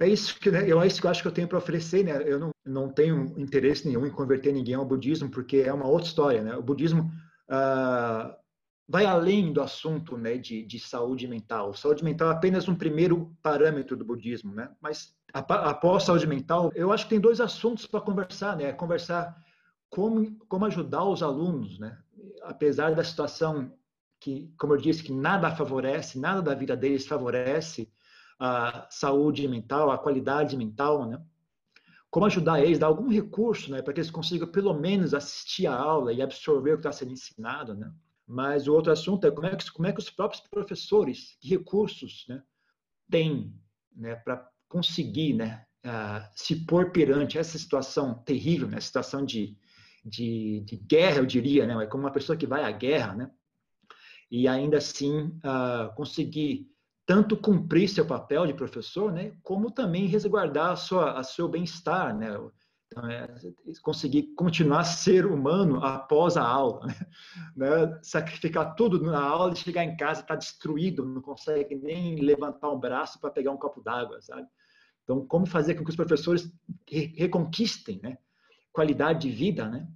é 0.00 0.08
isso 0.08 0.38
que 0.38 0.50
né? 0.50 0.64
eu, 0.70 0.80
é 0.80 0.86
isso 0.86 1.00
que 1.00 1.06
eu 1.06 1.10
acho 1.10 1.22
que 1.22 1.28
eu 1.28 1.32
tenho 1.32 1.48
para 1.48 1.58
oferecer. 1.58 2.04
Né? 2.04 2.22
Eu 2.24 2.38
não, 2.38 2.50
não 2.64 2.88
tenho 2.88 3.34
interesse 3.38 3.86
nenhum 3.86 4.06
em 4.06 4.10
converter 4.10 4.52
ninguém 4.52 4.74
ao 4.74 4.84
budismo, 4.84 5.30
porque 5.30 5.58
é 5.58 5.72
uma 5.72 5.86
outra 5.86 6.08
história. 6.08 6.42
Né? 6.42 6.54
O 6.54 6.62
budismo 6.62 7.10
uh, 7.48 8.34
vai 8.86 9.06
além 9.06 9.52
do 9.52 9.62
assunto 9.62 10.16
né, 10.16 10.36
de, 10.36 10.62
de 10.62 10.78
saúde 10.78 11.26
mental. 11.26 11.72
Saúde 11.74 12.04
mental 12.04 12.30
é 12.30 12.32
apenas 12.32 12.68
um 12.68 12.74
primeiro 12.74 13.34
parâmetro 13.42 13.96
do 13.96 14.04
budismo, 14.04 14.54
né? 14.54 14.70
mas 14.80 15.14
após 15.34 16.04
saúde 16.04 16.26
mental, 16.26 16.70
eu 16.76 16.92
acho 16.92 17.04
que 17.04 17.10
tem 17.10 17.20
dois 17.20 17.40
assuntos 17.40 17.86
para 17.86 18.00
conversar, 18.00 18.56
né? 18.56 18.72
Conversar 18.72 19.36
como, 19.94 20.36
como 20.48 20.64
ajudar 20.64 21.04
os 21.04 21.22
alunos, 21.22 21.78
né? 21.78 21.96
Apesar 22.42 22.96
da 22.96 23.04
situação 23.04 23.72
que, 24.18 24.52
como 24.58 24.74
eu 24.74 24.78
disse, 24.78 25.04
que 25.04 25.12
nada 25.12 25.54
favorece, 25.54 26.18
nada 26.18 26.42
da 26.42 26.52
vida 26.52 26.76
deles 26.76 27.06
favorece 27.06 27.88
a 28.36 28.88
saúde 28.90 29.46
mental, 29.46 29.92
a 29.92 29.98
qualidade 29.98 30.56
mental, 30.56 31.06
né? 31.06 31.22
Como 32.10 32.26
ajudar 32.26 32.60
eles, 32.60 32.80
dar 32.80 32.88
algum 32.88 33.08
recurso, 33.08 33.70
né, 33.70 33.82
para 33.82 33.92
que 33.92 34.00
eles 34.00 34.10
consigam 34.10 34.48
pelo 34.48 34.74
menos 34.74 35.14
assistir 35.14 35.68
a 35.68 35.76
aula 35.76 36.12
e 36.12 36.20
absorver 36.20 36.72
o 36.72 36.74
que 36.74 36.80
está 36.80 36.92
sendo 36.92 37.12
ensinado, 37.12 37.74
né? 37.74 37.92
Mas 38.26 38.66
o 38.66 38.74
outro 38.74 38.90
assunto 38.90 39.26
é 39.28 39.30
como 39.30 39.46
é 39.46 39.54
que, 39.54 39.70
como 39.70 39.86
é 39.86 39.92
que 39.92 40.00
os 40.00 40.10
próprios 40.10 40.42
professores, 40.42 41.36
que 41.40 41.50
recursos, 41.50 42.24
né, 42.28 42.42
têm, 43.08 43.54
né, 43.94 44.16
para 44.16 44.48
conseguir, 44.68 45.34
né, 45.34 45.64
uh, 45.84 46.26
se 46.34 46.64
pôr 46.66 46.90
perante 46.90 47.38
essa 47.38 47.58
situação 47.58 48.14
terrível, 48.24 48.66
né, 48.66 48.80
situação 48.80 49.24
de 49.24 49.56
de, 50.04 50.60
de 50.66 50.76
guerra, 50.76 51.18
eu 51.18 51.26
diria, 51.26 51.66
né? 51.66 51.86
como 51.86 52.04
uma 52.04 52.12
pessoa 52.12 52.36
que 52.36 52.46
vai 52.46 52.62
à 52.62 52.70
guerra, 52.70 53.14
né? 53.14 53.30
E 54.30 54.48
ainda 54.48 54.78
assim 54.78 55.26
uh, 55.26 55.94
conseguir 55.94 56.68
tanto 57.06 57.36
cumprir 57.36 57.88
seu 57.88 58.06
papel 58.06 58.46
de 58.46 58.54
professor, 58.54 59.12
né? 59.12 59.36
Como 59.42 59.70
também 59.70 60.06
resguardar 60.06 60.72
a 60.72 60.76
sua, 60.76 61.18
a 61.18 61.22
seu 61.22 61.48
bem-estar, 61.48 62.16
né? 62.16 62.38
Então, 62.86 63.10
é, 63.10 63.28
conseguir 63.82 64.34
continuar 64.34 64.84
ser 64.84 65.26
humano 65.26 65.84
após 65.84 66.36
a 66.36 66.42
aula, 66.42 66.86
né? 66.86 66.94
né? 67.56 67.98
Sacrificar 68.02 68.74
tudo 68.74 69.02
na 69.02 69.20
aula 69.20 69.52
e 69.52 69.56
chegar 69.56 69.84
em 69.84 69.96
casa 69.96 70.22
está 70.22 70.34
destruído, 70.34 71.04
não 71.04 71.20
consegue 71.20 71.74
nem 71.74 72.16
levantar 72.16 72.70
um 72.70 72.78
braço 72.78 73.20
para 73.20 73.30
pegar 73.30 73.50
um 73.50 73.58
copo 73.58 73.82
d'água, 73.82 74.20
sabe? 74.22 74.46
Então, 75.02 75.26
como 75.26 75.46
fazer 75.46 75.74
com 75.74 75.84
que 75.84 75.90
os 75.90 75.96
professores 75.96 76.50
reconquistem, 76.86 78.00
né? 78.02 78.16
Qualidade 78.74 79.28
de 79.28 79.34
vida, 79.34 79.68
né? 79.68 79.88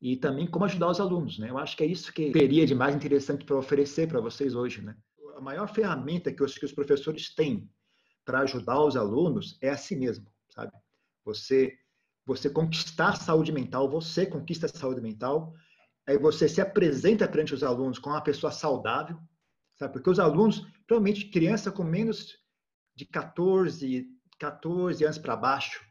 E 0.00 0.16
também 0.16 0.46
como 0.46 0.64
ajudar 0.64 0.88
os 0.88 0.98
alunos, 0.98 1.38
né? 1.38 1.50
Eu 1.50 1.58
acho 1.58 1.76
que 1.76 1.84
é 1.84 1.86
isso 1.86 2.10
que 2.12 2.32
teria 2.32 2.66
de 2.66 2.74
mais 2.74 2.96
interessante 2.96 3.44
para 3.44 3.56
oferecer 3.56 4.08
para 4.08 4.20
vocês 4.20 4.54
hoje, 4.54 4.80
né? 4.80 4.96
A 5.36 5.40
maior 5.40 5.68
ferramenta 5.68 6.32
que 6.32 6.42
os, 6.42 6.56
que 6.56 6.64
os 6.64 6.72
professores 6.72 7.34
têm 7.34 7.70
para 8.24 8.40
ajudar 8.40 8.82
os 8.82 8.96
alunos 8.96 9.58
é 9.60 9.68
a 9.68 9.76
si 9.76 9.94
mesmo, 9.94 10.26
sabe? 10.48 10.72
Você 11.24 11.76
você 12.26 12.48
conquistar 12.48 13.10
a 13.10 13.16
saúde 13.16 13.50
mental, 13.50 13.90
você 13.90 14.24
conquista 14.24 14.66
a 14.66 14.68
saúde 14.68 15.00
mental, 15.00 15.52
aí 16.06 16.16
você 16.16 16.48
se 16.48 16.60
apresenta 16.60 17.26
perante 17.26 17.52
os 17.52 17.64
alunos 17.64 17.98
como 17.98 18.14
uma 18.14 18.22
pessoa 18.22 18.52
saudável, 18.52 19.18
sabe? 19.76 19.92
Porque 19.94 20.08
os 20.08 20.20
alunos, 20.20 20.60
provavelmente 20.86 21.28
criança 21.28 21.72
com 21.72 21.82
menos 21.82 22.38
de 22.94 23.04
14, 23.04 24.06
14 24.38 25.04
anos 25.04 25.18
para 25.18 25.34
baixo, 25.34 25.89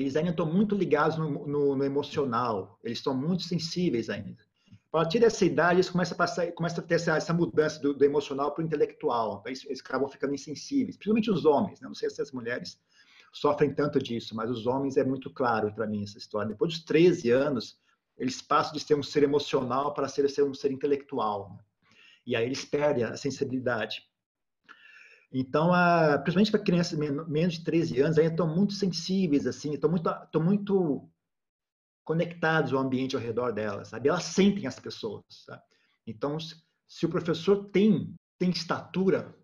eles 0.00 0.14
ainda 0.14 0.30
estão 0.30 0.46
muito 0.46 0.76
ligados 0.76 1.18
no, 1.18 1.44
no, 1.44 1.74
no 1.74 1.84
emocional, 1.84 2.78
eles 2.84 2.98
estão 2.98 3.12
muito 3.12 3.42
sensíveis 3.42 4.08
ainda. 4.08 4.46
A 4.70 4.90
partir 4.90 5.18
dessa 5.18 5.44
idade, 5.44 5.74
eles 5.74 5.90
começam 5.90 6.14
a, 6.14 6.18
passar, 6.18 6.52
começam 6.52 6.82
a 6.82 6.86
ter 6.86 6.94
essa, 6.94 7.16
essa 7.16 7.34
mudança 7.34 7.80
do, 7.80 7.92
do 7.92 8.04
emocional 8.04 8.54
para 8.54 8.62
o 8.62 8.64
intelectual, 8.64 9.42
eles, 9.44 9.64
eles, 9.64 9.80
acabam 9.80 10.08
ficando 10.08 10.34
insensíveis, 10.34 10.96
principalmente 10.96 11.32
os 11.32 11.44
homens, 11.44 11.80
né? 11.80 11.88
não 11.88 11.96
sei 11.96 12.08
se 12.10 12.22
as 12.22 12.30
mulheres 12.30 12.80
sofrem 13.32 13.74
tanto 13.74 13.98
disso, 13.98 14.36
mas 14.36 14.48
os 14.48 14.68
homens 14.68 14.96
é 14.96 15.04
muito 15.04 15.30
claro 15.30 15.74
para 15.74 15.86
mim 15.86 16.04
essa 16.04 16.16
história. 16.16 16.48
Depois 16.48 16.74
dos 16.74 16.84
13 16.84 17.32
anos, 17.32 17.76
eles 18.16 18.40
passam 18.40 18.74
de 18.74 18.80
ser 18.80 18.94
um 18.94 19.02
ser 19.02 19.24
emocional 19.24 19.92
para 19.94 20.06
ser, 20.06 20.30
ser 20.30 20.44
um 20.44 20.54
ser 20.54 20.70
intelectual. 20.70 21.50
Né? 21.50 21.58
E 22.24 22.36
aí 22.36 22.46
eles 22.46 22.64
perdem 22.64 23.02
a 23.02 23.16
sensibilidade. 23.16 24.07
Então, 25.32 25.72
a, 25.72 26.18
principalmente 26.18 26.50
para 26.50 26.60
crianças 26.62 26.98
menos 26.98 27.54
de 27.54 27.64
13 27.64 28.00
anos, 28.00 28.18
ainda 28.18 28.30
estão 28.30 28.46
muito 28.46 28.72
sensíveis, 28.72 29.46
assim, 29.46 29.74
estão 29.74 29.90
muito, 29.90 30.08
estão 30.08 30.42
muito 30.42 31.08
conectados 32.02 32.72
ao 32.72 32.80
ambiente 32.80 33.14
ao 33.14 33.20
redor 33.20 33.52
delas, 33.52 33.88
sabe? 33.88 34.08
Elas 34.08 34.24
sentem 34.24 34.66
as 34.66 34.78
pessoas, 34.80 35.22
sabe? 35.30 35.62
Então, 36.06 36.38
se 36.40 37.04
o 37.04 37.10
professor 37.10 37.66
tem, 37.66 38.14
tem 38.38 38.48
estatura 38.48 39.36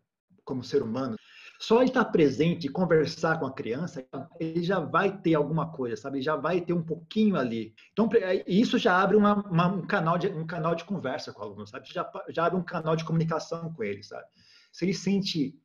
como 0.44 0.64
ser 0.64 0.82
humano, 0.82 1.16
só 1.60 1.80
ele 1.80 1.90
estar 1.90 2.06
presente 2.06 2.66
e 2.66 2.70
conversar 2.70 3.38
com 3.38 3.46
a 3.46 3.52
criança, 3.52 4.06
ele 4.40 4.62
já 4.62 4.80
vai 4.80 5.18
ter 5.18 5.34
alguma 5.34 5.70
coisa, 5.72 5.96
sabe? 5.96 6.18
Ele 6.18 6.24
já 6.24 6.36
vai 6.36 6.60
ter 6.60 6.72
um 6.72 6.82
pouquinho 6.82 7.36
ali. 7.36 7.74
Então, 7.92 8.08
isso 8.46 8.78
já 8.78 9.00
abre 9.00 9.16
uma, 9.16 9.34
uma, 9.46 9.66
um, 9.68 9.86
canal 9.86 10.18
de, 10.18 10.28
um 10.28 10.46
canal 10.46 10.74
de 10.74 10.84
conversa 10.84 11.32
com 11.32 11.40
o 11.40 11.44
aluno, 11.44 11.66
sabe? 11.66 11.86
Já, 11.92 12.10
já 12.30 12.46
abre 12.46 12.58
um 12.58 12.64
canal 12.64 12.96
de 12.96 13.04
comunicação 13.04 13.72
com 13.72 13.84
ele, 13.84 14.02
sabe? 14.02 14.26
Se 14.72 14.84
ele 14.84 14.94
sente 14.94 15.58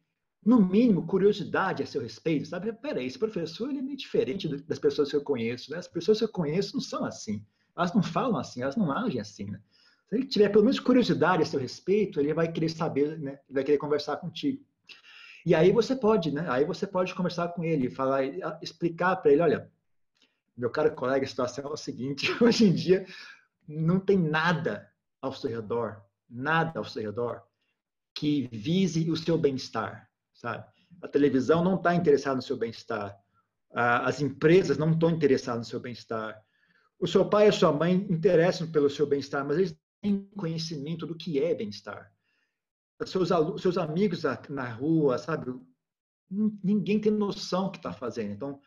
no 0.46 0.62
mínimo, 0.62 1.06
curiosidade 1.06 1.84
a 1.84 1.86
seu 1.86 2.02
respeito, 2.02 2.48
sabe? 2.48 2.72
Peraí, 2.74 3.06
esse 3.06 3.20
professor 3.20 3.70
ele 3.70 3.80
é 3.80 3.82
meio 3.82 3.98
diferente 3.98 4.48
das 4.48 4.80
pessoas 4.80 5.10
que 5.10 5.16
eu 5.16 5.22
conheço, 5.22 5.72
né? 5.72 5.78
As 5.78 5.88
pessoas 5.88 6.20
que 6.20 6.24
eu 6.24 6.30
conheço 6.30 6.76
não 6.76 6.82
são 6.82 7.04
assim, 7.04 7.46
elas 7.76 7.94
não 7.94 8.02
falam 8.02 8.38
assim, 8.38 8.62
elas 8.62 8.76
não 8.76 8.92
agem 8.92 9.20
assim, 9.20 9.46
né? 9.46 9.62
Se 10.08 10.16
ele 10.16 10.26
tiver 10.26 10.50
pelo 10.50 10.64
menos 10.64 10.80
curiosidade 10.80 11.44
a 11.44 11.46
seu 11.46 11.60
respeito, 11.60 12.20
ele 12.20 12.34
vai 12.34 12.52
querer 12.52 12.70
saber, 12.70 13.20
né? 13.20 13.40
Ele 13.48 13.54
vai 13.54 13.64
querer 13.64 13.78
conversar 13.78 14.18
contigo. 14.18 14.64
E 15.46 15.54
aí 15.54 15.72
você 15.72 15.96
pode, 15.96 16.32
né? 16.32 16.46
Aí 16.50 16.66
você 16.66 16.88
pode 16.88 17.14
conversar 17.14 17.50
com 17.50 17.64
ele, 17.64 17.90
falar, 17.90 18.24
explicar 18.62 19.18
para 19.18 19.32
ele, 19.32 19.42
olha, 19.42 19.72
meu 20.58 20.70
caro 20.70 20.94
colega, 20.96 21.26
a 21.26 21.30
situação 21.30 21.66
é 21.66 21.74
o 21.74 21.78
seguinte, 21.78 22.32
hoje 22.42 22.66
em 22.66 22.74
dia 22.74 23.06
não 23.68 24.00
tem 24.00 24.18
nada 24.18 24.90
ao 25.22 25.34
seu 25.34 25.50
redor, 25.50 26.02
nada 26.30 26.80
ao 26.80 26.86
seu 26.86 27.04
redor 27.04 27.44
que 28.16 28.50
vise 28.52 29.10
o 29.12 29.16
seu 29.16 29.38
bem-estar 29.38 30.09
sabe? 30.40 30.66
A 31.02 31.08
televisão 31.08 31.64
não 31.64 31.76
está 31.76 31.94
interessada 31.94 32.38
no 32.38 32.42
seu 32.42 32.58
bem-estar. 32.58 33.16
as 33.72 34.22
empresas 34.22 34.78
não 34.78 34.92
estão 34.92 35.12
interessadas 35.12 35.68
no 35.68 35.70
seu 35.70 35.80
bem-estar. 35.80 36.42
O 37.00 37.08
seu 37.08 37.30
pai 37.30 37.46
e 37.46 37.50
a 37.50 37.54
sua 37.54 37.72
mãe 37.72 37.94
interessam 38.10 38.72
pelo 38.72 38.90
seu 38.90 39.06
bem-estar, 39.06 39.46
mas 39.46 39.58
eles 39.58 39.78
têm 40.02 40.30
conhecimento 40.36 41.06
do 41.06 41.16
que 41.16 41.40
é 41.40 41.54
bem-estar. 41.54 42.12
Seus, 43.06 43.30
seus 43.62 43.78
amigos 43.78 44.24
na 44.50 44.70
rua, 44.70 45.18
sabe? 45.18 45.54
Ninguém 46.30 47.00
tem 47.00 47.12
noção 47.12 47.66
do 47.66 47.72
que 47.72 47.78
está 47.78 47.94
fazendo. 47.94 48.34
Então, 48.34 48.60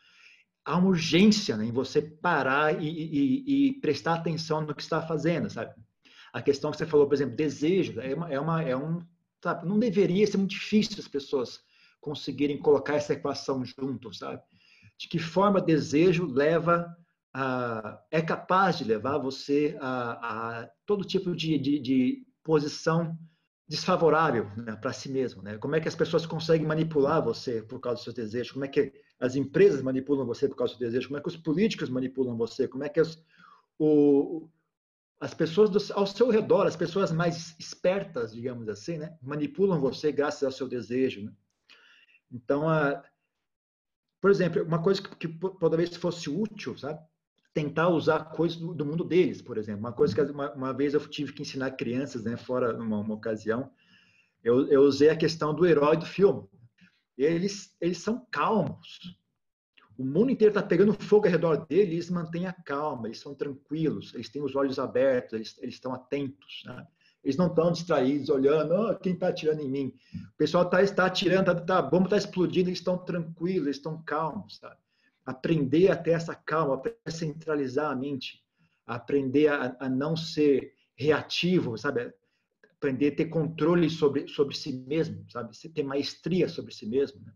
há 0.65 0.77
uma 0.77 0.89
urgência 0.89 1.55
né, 1.57 1.65
em 1.65 1.71
você 1.71 2.01
parar 2.01 2.81
e, 2.81 2.87
e, 2.87 3.67
e, 3.69 3.73
prestar 3.79 4.15
atenção 4.15 4.61
no 4.61 4.73
que 4.73 4.81
está 4.81 5.01
fazendo, 5.01 5.49
sabe? 5.49 5.73
A 6.31 6.41
questão 6.41 6.71
que 6.71 6.77
você 6.77 6.85
falou, 6.85 7.07
por 7.07 7.13
exemplo, 7.13 7.35
desejo, 7.35 7.99
é, 7.99 8.15
uma, 8.15 8.33
é, 8.33 8.39
uma, 8.39 8.63
é 8.63 8.75
um, 8.75 9.05
sabe? 9.43 9.67
Não 9.67 9.77
deveria 9.77 10.25
ser 10.25 10.37
muito 10.37 10.51
difícil 10.51 10.97
as 10.99 11.07
pessoas 11.07 11.59
conseguirem 11.99 12.57
colocar 12.57 12.95
essa 12.95 13.13
equação 13.13 13.63
junto, 13.65 14.13
sabe? 14.13 14.41
De 14.97 15.07
que 15.09 15.19
forma 15.19 15.61
desejo 15.61 16.25
leva 16.25 16.95
a, 17.33 18.01
é 18.09 18.21
capaz 18.21 18.77
de 18.77 18.85
levar 18.85 19.17
você 19.17 19.77
a, 19.81 20.61
a 20.61 20.69
todo 20.85 21.03
tipo 21.03 21.35
de, 21.35 21.57
de, 21.57 21.79
de 21.79 22.25
posição 22.41 23.17
desfavorável 23.67 24.49
né, 24.57 24.75
para 24.75 24.93
si 24.93 25.09
mesmo, 25.09 25.41
né? 25.41 25.57
Como 25.57 25.75
é 25.75 25.81
que 25.81 25.87
as 25.87 25.95
pessoas 25.95 26.25
conseguem 26.25 26.67
manipular 26.67 27.21
você 27.21 27.61
por 27.61 27.79
causa 27.79 27.95
dos 27.95 28.03
seus 28.03 28.15
desejos? 28.15 28.51
Como 28.51 28.65
é 28.65 28.67
que 28.67 28.93
as 29.19 29.35
empresas 29.35 29.81
manipulam 29.81 30.25
você 30.25 30.47
por 30.47 30.55
causa 30.55 30.73
do 30.73 30.79
desejo? 30.79 31.07
Como 31.07 31.17
é 31.17 31.21
que 31.21 31.29
os 31.29 31.37
políticos 31.37 31.89
manipulam 31.89 32.37
você? 32.37 32.67
Como 32.67 32.83
é 32.83 32.89
que 32.89 32.99
as, 32.99 33.21
o, 33.79 34.47
as 35.23 35.33
pessoas 35.33 35.69
do, 35.69 35.79
ao 35.93 36.05
seu 36.05 36.29
redor, 36.29 36.67
as 36.67 36.75
pessoas 36.75 37.09
mais 37.09 37.55
espertas, 37.57 38.33
digamos 38.33 38.67
assim, 38.67 38.97
né, 38.97 39.17
manipulam 39.21 39.79
você 39.79 40.11
graças 40.11 40.43
ao 40.43 40.51
seu 40.51 40.67
desejo? 40.67 41.23
Né? 41.23 41.31
Então, 42.29 42.67
a, 42.67 43.01
por 44.19 44.29
exemplo, 44.29 44.61
uma 44.63 44.83
coisa 44.83 45.01
que, 45.01 45.15
que 45.15 45.39
talvez 45.61 45.95
fosse 45.95 46.29
útil, 46.29 46.77
sabe? 46.77 46.99
tentar 47.53 47.87
usar 47.87 48.31
coisas 48.31 48.57
do, 48.57 48.73
do, 48.73 48.85
mundo 48.85 49.05
deles, 49.05 49.41
por 49.41 49.57
exemplo. 49.57 49.79
Uma 49.79 49.93
coisa 49.93 50.13
que 50.13 50.21
uma, 50.29 50.51
uma, 50.53 50.73
vez 50.73 50.93
eu 50.93 50.99
tive 51.07 51.31
que 51.31 51.43
ensinar 51.43 51.71
crianças, 51.71 52.23
né, 52.23 52.35
fora 52.35 52.73
numa 52.73 52.99
uma 52.99 53.13
ocasião, 53.13 53.71
eu, 54.43 54.67
eu 54.67 54.81
usei 54.81 55.09
a 55.09 55.15
questão 55.15 55.53
do 55.53 55.65
herói 55.65 55.95
do 55.95 56.05
filme. 56.05 56.43
Eles, 57.17 57.73
eles 57.79 57.99
são 57.99 58.27
calmos. 58.29 59.17
O 60.03 60.05
mundo 60.05 60.31
inteiro 60.31 60.49
está 60.49 60.61
pegando 60.61 60.93
fogo 60.93 61.27
ao 61.27 61.31
redor 61.31 61.65
deles, 61.65 61.93
eles 61.93 62.09
mantêm 62.09 62.45
a 62.45 62.51
calma, 62.51 63.07
eles 63.07 63.19
são 63.19 63.33
tranquilos, 63.33 64.13
eles 64.13 64.27
têm 64.27 64.41
os 64.41 64.53
olhos 64.53 64.77
abertos, 64.77 65.33
eles, 65.33 65.57
eles 65.61 65.75
estão 65.75 65.93
atentos. 65.93 66.63
Né? 66.65 66.85
Eles 67.23 67.37
não 67.37 67.47
estão 67.47 67.71
distraídos, 67.71 68.27
olhando, 68.29 68.73
oh, 68.73 68.95
quem 68.97 69.13
está 69.13 69.29
atirando 69.29 69.61
em 69.61 69.69
mim? 69.69 69.93
O 70.33 70.37
pessoal 70.37 70.65
está 70.65 70.85
tá 70.93 71.05
atirando, 71.05 71.45
tá, 71.45 71.55
tá, 71.55 71.77
a 71.79 71.81
bomba 71.81 72.05
está 72.05 72.17
explodindo, 72.17 72.69
eles 72.69 72.79
estão 72.79 72.97
tranquilos, 72.97 73.65
eles 73.65 73.77
estão 73.77 74.03
calmos. 74.03 74.57
Sabe? 74.57 74.75
aprender 75.25 75.89
a 75.89 75.95
ter 75.95 76.11
essa 76.11 76.35
calma, 76.35 76.81
a 77.05 77.11
centralizar 77.11 77.91
a 77.91 77.95
mente, 77.95 78.43
aprender 78.85 79.47
a, 79.47 79.75
a 79.79 79.89
não 79.89 80.15
ser 80.15 80.73
reativo, 80.95 81.77
sabe? 81.77 82.13
Aprender 82.75 83.13
a 83.13 83.15
ter 83.15 83.25
controle 83.25 83.89
sobre, 83.89 84.27
sobre 84.27 84.55
si 84.55 84.73
mesmo, 84.85 85.25
sabe? 85.29 85.55
Ter 85.73 85.83
maestria 85.83 86.49
sobre 86.49 86.73
si 86.73 86.85
mesmo. 86.85 87.21
Né? 87.21 87.31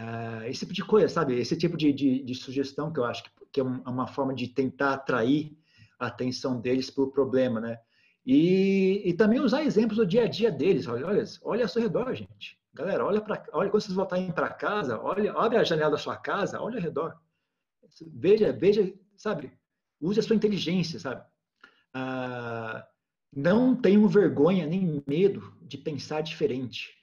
Uh, 0.00 0.44
esse 0.46 0.60
tipo 0.60 0.72
de 0.72 0.82
coisa, 0.82 1.08
sabe? 1.08 1.38
Esse 1.38 1.54
tipo 1.54 1.76
de, 1.76 1.92
de, 1.92 2.22
de 2.22 2.34
sugestão 2.34 2.90
que 2.90 2.98
eu 2.98 3.04
acho 3.04 3.22
que, 3.22 3.30
que 3.52 3.60
é 3.60 3.62
uma 3.62 4.06
forma 4.06 4.34
de 4.34 4.48
tentar 4.48 4.94
atrair 4.94 5.54
a 5.98 6.06
atenção 6.06 6.58
deles 6.58 6.88
para 6.90 7.04
o 7.04 7.10
problema, 7.10 7.60
né? 7.60 7.78
E, 8.24 9.02
e 9.04 9.12
também 9.12 9.40
usar 9.40 9.62
exemplos 9.62 9.98
do 9.98 10.06
dia 10.06 10.24
a 10.24 10.28
dia 10.28 10.50
deles. 10.50 10.86
Olha, 10.86 11.06
olha, 11.06 11.24
olha 11.42 11.64
ao 11.64 11.68
seu 11.68 11.82
redor, 11.82 12.14
gente. 12.14 12.58
Galera, 12.72 13.04
olha 13.04 13.20
para, 13.20 13.44
olha 13.52 13.68
quando 13.68 13.82
vocês 13.82 13.94
voltarem 13.94 14.30
para 14.30 14.48
casa, 14.48 14.98
olha, 15.00 15.32
abre 15.32 15.58
a 15.58 15.64
janela 15.64 15.90
da 15.90 15.98
sua 15.98 16.16
casa, 16.16 16.62
olha 16.62 16.76
ao 16.76 16.82
redor. 16.82 17.16
Veja, 18.14 18.52
veja, 18.52 18.94
sabe? 19.16 19.52
Use 20.00 20.18
a 20.18 20.22
sua 20.22 20.36
inteligência, 20.36 20.98
sabe? 20.98 21.22
Ah, 21.92 22.86
não 23.34 23.76
tenham 23.76 24.08
vergonha 24.08 24.66
nem 24.66 25.02
medo 25.06 25.52
de 25.62 25.76
pensar 25.76 26.22
diferente. 26.22 26.96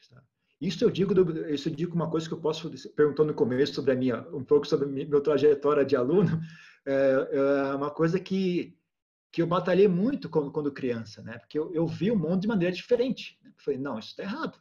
Isso 0.60 0.84
eu 0.84 0.90
digo, 0.90 1.14
isso 1.50 1.70
eu 1.70 1.76
digo 1.76 1.96
uma 1.96 2.10
coisa 2.10 2.28
que 2.28 2.34
eu 2.34 2.40
posso 2.40 2.72
perguntar 2.96 3.24
no 3.24 3.34
começo 3.34 3.76
sobre 3.76 3.92
a 3.92 3.96
minha, 3.96 4.22
um 4.34 4.44
pouco 4.44 4.66
sobre 4.66 4.88
a 4.88 4.90
minha 4.90 5.22
trajetória 5.22 5.86
de 5.86 5.96
aluno, 5.96 6.40
é, 6.86 7.30
é 7.32 7.76
uma 7.76 7.92
coisa 7.92 8.20
que 8.20 8.78
que 9.32 9.42
eu 9.42 9.46
batalhei 9.46 9.88
muito 9.88 10.30
quando, 10.30 10.52
quando 10.52 10.72
criança, 10.72 11.22
né? 11.22 11.38
Porque 11.38 11.60
eu, 11.60 11.72
eu 11.74 11.86
vi 11.86 12.10
o 12.10 12.18
mundo 12.18 12.42
de 12.42 12.48
maneira 12.48 12.74
diferente. 12.74 13.38
Né? 13.44 13.54
Falei, 13.58 13.80
não, 13.80 14.00
isso 14.00 14.10
está 14.10 14.24
errado. 14.24 14.60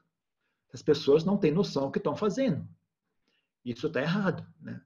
As 0.73 0.83
pessoas 0.83 1.25
não 1.25 1.39
têm 1.39 1.51
noção 1.51 1.87
do 1.87 1.93
que 1.93 1.99
estão 1.99 2.17
fazendo. 2.17 2.69
Isso 3.65 3.87
está 3.87 4.03
errado, 4.03 4.47
né? 4.61 4.81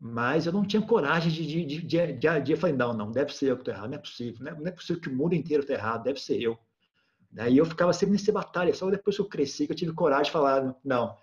Mas 0.00 0.46
eu 0.46 0.52
não 0.52 0.64
tinha 0.64 0.80
coragem 0.82 1.30
de, 1.30 1.46
de, 1.46 1.64
de, 1.64 1.82
de, 1.82 2.12
de, 2.14 2.40
de 2.40 2.56
falar, 2.56 2.72
não, 2.72 2.92
não, 2.92 3.12
deve 3.12 3.32
ser 3.34 3.50
eu 3.50 3.56
que 3.56 3.62
estou 3.62 3.74
errado, 3.74 3.90
não 3.90 3.98
é 3.98 4.00
possível, 4.00 4.44
né? 4.44 4.54
não 4.54 4.66
é 4.66 4.70
possível 4.70 5.02
que 5.02 5.08
o 5.08 5.14
mundo 5.14 5.34
inteiro 5.34 5.62
esteja 5.62 5.80
errado, 5.80 6.04
deve 6.04 6.20
ser 6.20 6.40
eu. 6.40 6.58
Daí 7.30 7.58
eu 7.58 7.66
ficava 7.66 7.92
sempre 7.92 8.12
nessa 8.12 8.32
batalha, 8.32 8.74
só 8.74 8.90
depois 8.90 9.16
que 9.16 9.22
eu 9.22 9.28
cresci 9.28 9.66
que 9.66 9.72
eu 9.72 9.76
tive 9.76 9.92
coragem 9.92 10.24
de 10.24 10.30
falar, 10.30 10.74
não, 10.84 11.16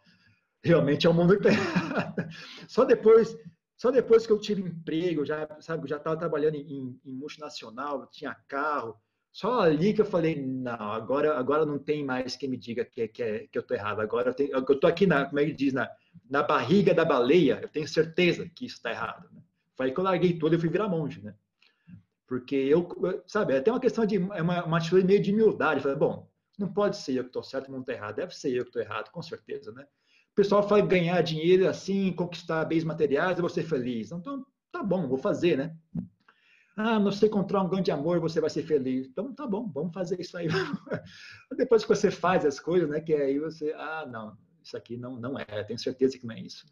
realmente 0.63 1.07
é 1.07 1.09
o 1.09 1.13
mundo. 1.13 1.37
Só 2.67 2.83
depois, 2.83 3.37
só 3.77 3.91
depois 3.91 4.25
que 4.25 4.33
eu 4.33 4.39
tive 4.39 4.61
emprego, 4.61 5.25
já 5.25 5.47
sabe, 5.59 5.87
já 5.87 5.97
estava 5.97 6.17
trabalhando 6.17 6.55
em, 6.55 6.99
em 7.05 7.13
multinacional, 7.13 8.07
tinha 8.07 8.35
carro, 8.47 8.99
só 9.35 9.59
ali 9.59 9.93
que 9.93 9.99
eu 9.99 10.05
falei, 10.05 10.41
não, 10.41 10.93
agora, 10.93 11.37
agora 11.37 11.65
não 11.65 11.77
tem 11.77 12.05
mais 12.05 12.37
quem 12.37 12.47
me 12.47 12.55
diga 12.55 12.85
que, 12.85 13.05
que, 13.09 13.21
é, 13.21 13.39
que 13.47 13.57
eu 13.57 13.61
estou 13.61 13.75
errado. 13.75 13.99
Agora 13.99 14.29
eu, 14.29 14.33
tenho, 14.33 14.49
eu 14.49 14.61
estou 14.61 14.89
aqui, 14.89 15.05
na, 15.05 15.25
como 15.25 15.37
é 15.41 15.45
que 15.45 15.51
diz, 15.51 15.73
na, 15.73 15.91
na 16.29 16.41
barriga 16.41 16.93
da 16.93 17.03
baleia, 17.03 17.59
eu 17.61 17.67
tenho 17.67 17.85
certeza 17.85 18.47
que 18.47 18.65
isso 18.65 18.77
está 18.77 18.91
errado. 18.91 19.27
Né? 19.33 19.41
Foi 19.75 19.87
aí 19.87 19.93
que 19.93 19.99
eu 19.99 20.05
larguei 20.05 20.39
tudo 20.39 20.55
e 20.55 20.57
fui 20.57 20.69
virar 20.69 20.87
monge, 20.87 21.21
né? 21.21 21.35
Porque 22.27 22.55
eu, 22.55 22.87
sabe, 23.27 23.53
é 23.53 23.57
até 23.57 23.71
uma 23.71 23.79
questão 23.79 24.05
de, 24.05 24.15
é 24.15 24.41
uma, 24.41 24.65
uma 24.65 24.77
atitude 24.77 25.05
meio 25.05 25.21
de 25.21 25.31
humildade. 25.31 25.81
falei, 25.81 25.97
bom, 25.97 26.27
não 26.57 26.71
pode 26.71 26.97
ser 26.97 27.13
eu 27.13 27.23
que 27.23 27.29
estou 27.29 27.43
certo 27.43 27.67
e 27.67 27.71
não 27.71 27.79
estou 27.79 27.93
errado, 27.93 28.15
deve 28.15 28.35
ser 28.35 28.51
eu 28.51 28.63
que 28.63 28.69
estou 28.69 28.81
errado, 28.81 29.11
com 29.11 29.21
certeza, 29.21 29.71
né? 29.71 29.85
O 30.31 30.35
pessoal 30.35 30.67
fala 30.67 30.81
ganhar 30.81 31.21
dinheiro 31.21 31.67
assim, 31.67 32.11
conquistar 32.11 32.65
bens 32.65 32.83
materiais, 32.83 33.37
eu 33.37 33.41
vou 33.41 33.49
ser 33.49 33.63
feliz. 33.63 34.11
Então, 34.11 34.45
tá 34.71 34.83
bom, 34.83 35.07
vou 35.07 35.17
fazer, 35.17 35.57
né? 35.57 35.75
Ah, 36.75 36.99
você 36.99 37.27
encontrar 37.27 37.61
um 37.61 37.69
grande 37.69 37.89
amor, 37.89 38.19
você 38.19 38.41
vai 38.41 38.49
ser 38.49 38.63
feliz. 38.63 39.07
Então, 39.07 39.33
tá 39.33 39.47
bom, 39.47 39.69
vamos 39.73 39.93
fazer 39.93 40.19
isso 40.19 40.37
aí. 40.37 40.47
Depois 41.55 41.83
que 41.83 41.89
você 41.89 42.11
faz 42.11 42.45
as 42.45 42.59
coisas, 42.59 42.89
né, 42.89 42.99
que 42.99 43.13
aí 43.13 43.39
você, 43.39 43.71
ah, 43.77 44.05
não, 44.05 44.37
isso 44.61 44.75
aqui 44.75 44.97
não, 44.97 45.15
não 45.15 45.39
é, 45.39 45.63
tenho 45.63 45.79
certeza 45.79 46.17
que 46.19 46.27
não 46.27 46.35
é 46.35 46.41
isso. 46.41 46.65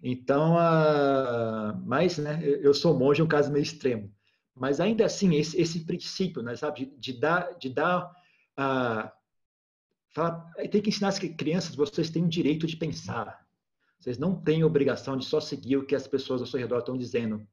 Então, 0.00 0.56
ah, 0.56 1.80
mas, 1.84 2.18
né, 2.18 2.40
eu 2.44 2.72
sou 2.72 2.96
monge, 2.96 3.20
é 3.20 3.24
um 3.24 3.28
caso 3.28 3.50
meio 3.50 3.64
extremo. 3.64 4.08
Mas 4.54 4.80
ainda 4.80 5.06
assim, 5.06 5.34
esse, 5.34 5.60
esse 5.60 5.80
princípio, 5.80 6.42
né, 6.42 6.54
sabe, 6.56 6.86
de, 6.86 6.96
de 6.98 7.12
dar, 7.20 7.58
de 7.58 7.70
dar, 7.70 8.10
ah, 8.56 9.12
fala, 10.10 10.50
tem 10.70 10.82
que 10.82 10.90
ensinar 10.90 11.08
as 11.08 11.18
crianças, 11.18 11.74
vocês 11.74 12.10
têm 12.10 12.24
o 12.24 12.28
direito 12.28 12.66
de 12.66 12.76
pensar. 12.76 13.46
Vocês 13.98 14.18
não 14.18 14.34
têm 14.34 14.64
obrigação 14.64 15.16
de 15.16 15.24
só 15.24 15.40
seguir 15.40 15.76
o 15.76 15.86
que 15.86 15.94
as 15.94 16.06
pessoas 16.06 16.40
ao 16.40 16.46
seu 16.46 16.58
redor 16.58 16.80
estão 16.80 16.96
dizendo 16.96 17.46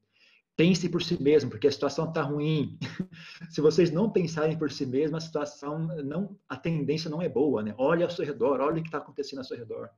pense 0.59 0.89
por 0.89 1.01
si 1.01 1.23
mesmo, 1.23 1.49
porque 1.49 1.69
a 1.69 1.71
situação 1.71 2.09
está 2.09 2.21
ruim. 2.21 2.77
Se 3.49 3.61
vocês 3.61 3.91
não 3.91 4.09
pensarem 4.09 4.57
por 4.57 4.69
si 4.69 4.85
mesmo, 4.85 5.15
a 5.15 5.21
situação 5.21 5.87
não, 6.03 6.37
a 6.49 6.57
tendência 6.57 7.09
não 7.09 7.21
é 7.21 7.29
boa, 7.29 7.63
né? 7.63 7.73
Olhe 7.77 8.03
ao 8.03 8.09
seu 8.09 8.25
redor, 8.25 8.59
olhe 8.59 8.81
o 8.81 8.83
que 8.83 8.89
está 8.89 8.97
acontecendo 8.97 9.37
ao 9.37 9.45
seu 9.45 9.55
redor. 9.55 9.89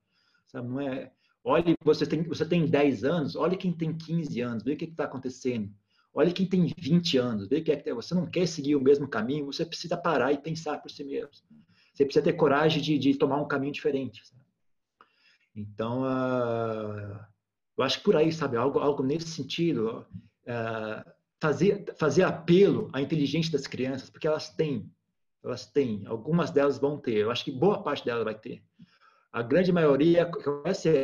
Sabe? 0.45 0.67
Não 0.67 0.79
é, 0.79 1.11
olhe, 1.43 1.73
você 1.83 2.05
tem, 2.05 2.21
você 2.21 2.45
tem 2.45 2.67
10 2.67 3.03
anos, 3.03 3.35
olhe 3.35 3.57
quem 3.57 3.73
tem 3.73 3.91
15 3.91 4.39
anos, 4.39 4.63
vê 4.63 4.73
o 4.73 4.77
que 4.77 4.85
está 4.85 5.05
acontecendo. 5.05 5.73
Olhe 6.13 6.33
quem 6.33 6.45
tem 6.45 6.73
20 6.77 7.17
anos, 7.17 7.47
vê 7.47 7.61
que 7.61 7.71
é 7.71 7.93
você 7.93 8.13
não 8.13 8.25
quer 8.25 8.47
seguir 8.47 8.75
o 8.75 8.81
mesmo 8.81 9.07
caminho, 9.07 9.45
você 9.45 9.65
precisa 9.65 9.95
parar 9.95 10.33
e 10.33 10.37
pensar 10.37 10.81
por 10.81 10.91
si 10.91 11.03
mesmo. 11.03 11.29
Você 11.93 12.03
precisa 12.03 12.23
ter 12.23 12.33
coragem 12.33 12.81
de, 12.81 12.97
de 12.97 13.15
tomar 13.15 13.41
um 13.41 13.47
caminho 13.47 13.71
diferente. 13.71 14.25
Sabe? 14.27 14.41
Então, 15.55 16.03
uh, 16.03 17.19
eu 17.77 17.83
acho 17.83 17.99
que 17.99 18.03
por 18.03 18.15
aí, 18.15 18.31
sabe, 18.31 18.57
algo, 18.57 18.79
algo 18.79 19.03
nesse 19.03 19.27
sentido, 19.27 20.05
é, 20.45 21.05
fazer, 21.39 21.85
fazer 21.97 22.23
apelo 22.23 22.89
à 22.93 23.01
inteligência 23.01 23.51
das 23.51 23.67
crianças, 23.67 24.09
porque 24.09 24.27
elas 24.27 24.49
têm, 24.49 24.91
elas 25.43 25.65
têm, 25.65 26.05
algumas 26.05 26.51
delas 26.51 26.77
vão 26.77 26.97
ter, 26.97 27.17
eu 27.17 27.31
acho 27.31 27.43
que 27.43 27.51
boa 27.51 27.81
parte 27.81 28.05
delas 28.05 28.23
vai 28.23 28.35
ter. 28.35 28.63
A 29.31 29.41
grande 29.41 29.71
maioria, 29.71 30.29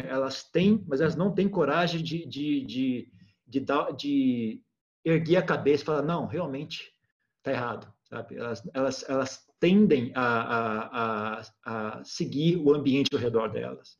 elas 0.08 0.44
têm, 0.44 0.84
mas 0.86 1.00
elas 1.00 1.16
não 1.16 1.34
têm 1.34 1.48
coragem 1.48 2.04
de, 2.04 2.26
de, 2.26 2.66
de, 2.66 3.12
de, 3.48 3.60
dar, 3.62 3.92
de 3.94 4.62
erguer 5.10 5.38
a 5.38 5.42
cabeça 5.42 5.84
e 5.84 5.86
falar, 5.86 6.02
não, 6.02 6.26
realmente 6.26 6.92
está 7.38 7.52
errado. 7.52 7.92
Sabe? 8.10 8.38
Elas, 8.38 8.70
elas, 8.74 9.10
elas 9.10 9.48
tendem 9.60 10.12
a, 10.16 10.22
a, 10.22 11.42
a, 11.66 11.98
a 12.00 12.04
seguir 12.04 12.58
o 12.58 12.74
ambiente 12.74 13.14
ao 13.14 13.20
redor 13.20 13.50
delas. 13.50 13.98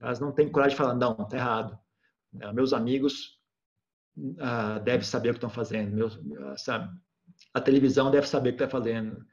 Elas 0.00 0.20
não 0.20 0.32
têm 0.32 0.50
coragem 0.50 0.76
de 0.76 0.82
falar, 0.82 0.94
não, 0.94 1.12
está 1.12 1.36
errado. 1.36 1.78
Meus 2.54 2.72
amigos 2.72 3.38
uh, 4.16 4.80
deve 4.82 5.04
saber 5.04 5.30
o 5.30 5.32
que 5.32 5.38
estão 5.38 5.50
fazendo, 5.50 5.94
meu, 5.94 6.56
sabe? 6.56 6.90
A 7.52 7.60
televisão 7.60 8.10
deve 8.10 8.26
saber 8.26 8.50
o 8.50 8.56
que 8.56 8.64
está 8.64 8.68
fazendo. 8.68 9.24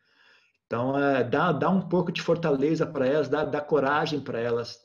Então, 0.66 0.92
uh, 0.92 1.28
dá, 1.30 1.52
dá 1.52 1.70
um 1.70 1.88
pouco 1.88 2.12
de 2.12 2.22
fortaleza 2.22 2.86
para 2.86 3.08
elas, 3.08 3.30
dá, 3.30 3.46
dá 3.46 3.62
coragem 3.62 4.22
para 4.22 4.40
elas 4.40 4.80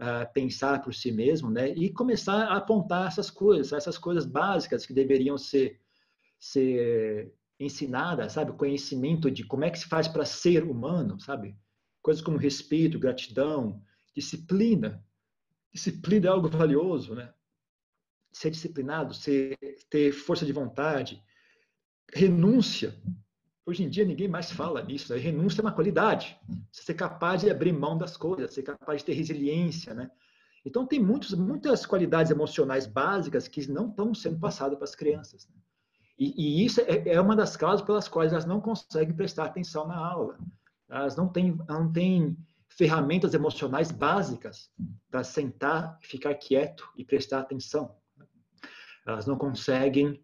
uh, 0.00 0.32
pensar 0.32 0.82
por 0.82 0.94
si 0.94 1.12
mesmo, 1.12 1.50
né? 1.50 1.68
E 1.70 1.92
começar 1.92 2.44
a 2.44 2.56
apontar 2.56 3.08
essas 3.08 3.30
coisas, 3.30 3.72
essas 3.72 3.98
coisas 3.98 4.24
básicas 4.24 4.86
que 4.86 4.94
deveriam 4.94 5.36
ser, 5.36 5.78
ser 6.38 7.32
ensinadas, 7.58 8.32
sabe? 8.32 8.52
Conhecimento 8.52 9.30
de 9.30 9.44
como 9.44 9.64
é 9.64 9.70
que 9.70 9.78
se 9.78 9.86
faz 9.86 10.08
para 10.08 10.24
ser 10.24 10.64
humano, 10.64 11.20
sabe? 11.20 11.54
Coisas 12.02 12.22
como 12.22 12.38
respeito, 12.38 12.98
gratidão, 12.98 13.82
disciplina. 14.14 15.04
Disciplina 15.72 16.26
é 16.26 16.30
algo 16.30 16.48
valioso, 16.48 17.14
né? 17.14 17.32
Ser 18.32 18.50
disciplinado, 18.50 19.12
ser, 19.12 19.58
ter 19.90 20.12
força 20.12 20.46
de 20.46 20.52
vontade, 20.52 21.22
renúncia. 22.12 22.98
Hoje 23.66 23.84
em 23.84 23.88
dia 23.88 24.04
ninguém 24.04 24.28
mais 24.28 24.50
fala 24.50 24.82
nisso. 24.82 25.12
Né? 25.12 25.18
Renúncia 25.18 25.60
é 25.60 25.64
uma 25.64 25.72
qualidade. 25.72 26.38
Você 26.72 26.82
ser 26.82 26.94
capaz 26.94 27.42
de 27.42 27.50
abrir 27.50 27.72
mão 27.72 27.96
das 27.96 28.16
coisas, 28.16 28.52
ser 28.52 28.62
capaz 28.62 29.00
de 29.00 29.06
ter 29.06 29.12
resiliência, 29.12 29.94
né? 29.94 30.10
Então 30.64 30.86
tem 30.86 31.00
muitos, 31.00 31.32
muitas 31.32 31.86
qualidades 31.86 32.30
emocionais 32.30 32.86
básicas 32.86 33.48
que 33.48 33.70
não 33.70 33.88
estão 33.88 34.14
sendo 34.14 34.38
passadas 34.38 34.76
para 34.76 34.84
as 34.84 34.94
crianças. 34.94 35.48
Né? 35.48 35.54
E, 36.18 36.34
e, 36.36 36.64
isso 36.66 36.82
é, 36.82 37.08
é, 37.08 37.20
uma 37.20 37.34
das 37.34 37.56
causas 37.56 37.80
pelas 37.80 38.06
quais 38.06 38.32
elas 38.32 38.44
não 38.44 38.60
conseguem 38.60 39.14
prestar 39.14 39.46
atenção 39.46 39.88
na 39.88 39.96
aula. 39.96 40.38
Elas 40.88 41.16
não 41.16 41.28
têm, 41.28 41.58
não 41.66 41.90
têm 41.90 42.36
ferramentas 42.68 43.32
emocionais 43.32 43.90
básicas 43.90 44.70
para 45.10 45.24
sentar, 45.24 45.98
ficar 46.02 46.34
quieto 46.34 46.86
e 46.94 47.04
prestar 47.04 47.40
atenção. 47.40 47.96
Elas 49.06 49.26
não 49.26 49.36
conseguem 49.36 50.22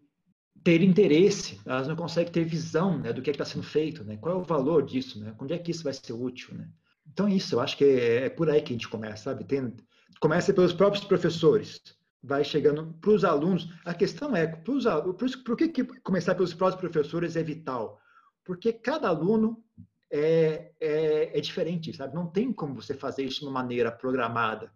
ter 0.63 0.81
interesse, 0.81 1.59
elas 1.65 1.87
não 1.87 1.95
conseguem 1.95 2.31
ter 2.31 2.43
visão 2.43 2.97
né, 2.97 3.13
do 3.13 3.21
que 3.21 3.29
é 3.29 3.31
está 3.31 3.45
sendo 3.45 3.63
feito, 3.63 4.03
né? 4.03 4.17
qual 4.17 4.35
é 4.35 4.41
o 4.41 4.43
valor 4.43 4.83
disso, 4.83 5.19
né? 5.19 5.33
onde 5.39 5.53
é 5.53 5.57
que 5.57 5.71
isso 5.71 5.83
vai 5.83 5.93
ser 5.93 6.13
útil. 6.13 6.53
Né? 6.55 6.67
Então, 7.11 7.27
isso, 7.27 7.55
eu 7.55 7.59
acho 7.59 7.77
que 7.77 7.85
é, 7.85 8.25
é 8.25 8.29
por 8.29 8.49
aí 8.49 8.61
que 8.61 8.73
a 8.73 8.75
gente 8.75 8.87
começa, 8.87 9.23
sabe? 9.23 9.43
Tem, 9.43 9.73
começa 10.19 10.53
pelos 10.53 10.73
próprios 10.73 11.03
professores, 11.05 11.81
vai 12.21 12.43
chegando 12.43 12.93
para 12.99 13.11
os 13.11 13.23
alunos. 13.23 13.69
A 13.85 13.93
questão 13.93 14.35
é, 14.35 14.47
pros, 14.47 14.85
por, 14.85 15.43
por 15.43 15.57
que, 15.57 15.69
que 15.69 15.83
começar 16.01 16.35
pelos 16.35 16.53
próprios 16.53 16.79
professores 16.79 17.35
é 17.35 17.43
vital? 17.43 17.99
Porque 18.43 18.71
cada 18.73 19.07
aluno 19.07 19.63
é, 20.11 20.71
é, 20.79 21.37
é, 21.37 21.41
diferente, 21.41 21.93
sabe? 21.93 22.15
Não 22.15 22.27
tem 22.27 22.51
como 22.51 22.75
você 22.75 22.93
fazer 22.93 23.23
isso 23.23 23.41
de 23.41 23.45
uma 23.45 23.51
maneira 23.51 23.91
programada. 23.91 24.71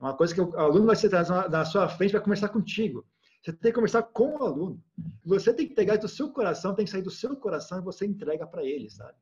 É 0.00 0.04
uma 0.04 0.14
coisa 0.14 0.34
que 0.34 0.40
o 0.40 0.58
aluno 0.58 0.86
vai 0.86 0.96
sentar 0.96 1.26
na 1.48 1.64
sua 1.64 1.88
frente 1.88 2.12
vai 2.12 2.20
conversar 2.20 2.48
contigo. 2.50 3.06
Você 3.46 3.52
tem 3.52 3.70
que 3.70 3.76
conversar 3.76 4.02
com 4.02 4.38
o 4.38 4.42
aluno. 4.42 4.82
Você 5.24 5.54
tem 5.54 5.68
que 5.68 5.74
pegar 5.74 5.94
do 5.98 6.08
seu 6.08 6.30
coração, 6.30 6.74
tem 6.74 6.84
que 6.84 6.90
sair 6.90 7.02
do 7.02 7.12
seu 7.12 7.36
coração 7.36 7.78
e 7.78 7.80
você 7.80 8.04
entrega 8.04 8.44
para 8.44 8.64
ele, 8.64 8.90
sabe? 8.90 9.16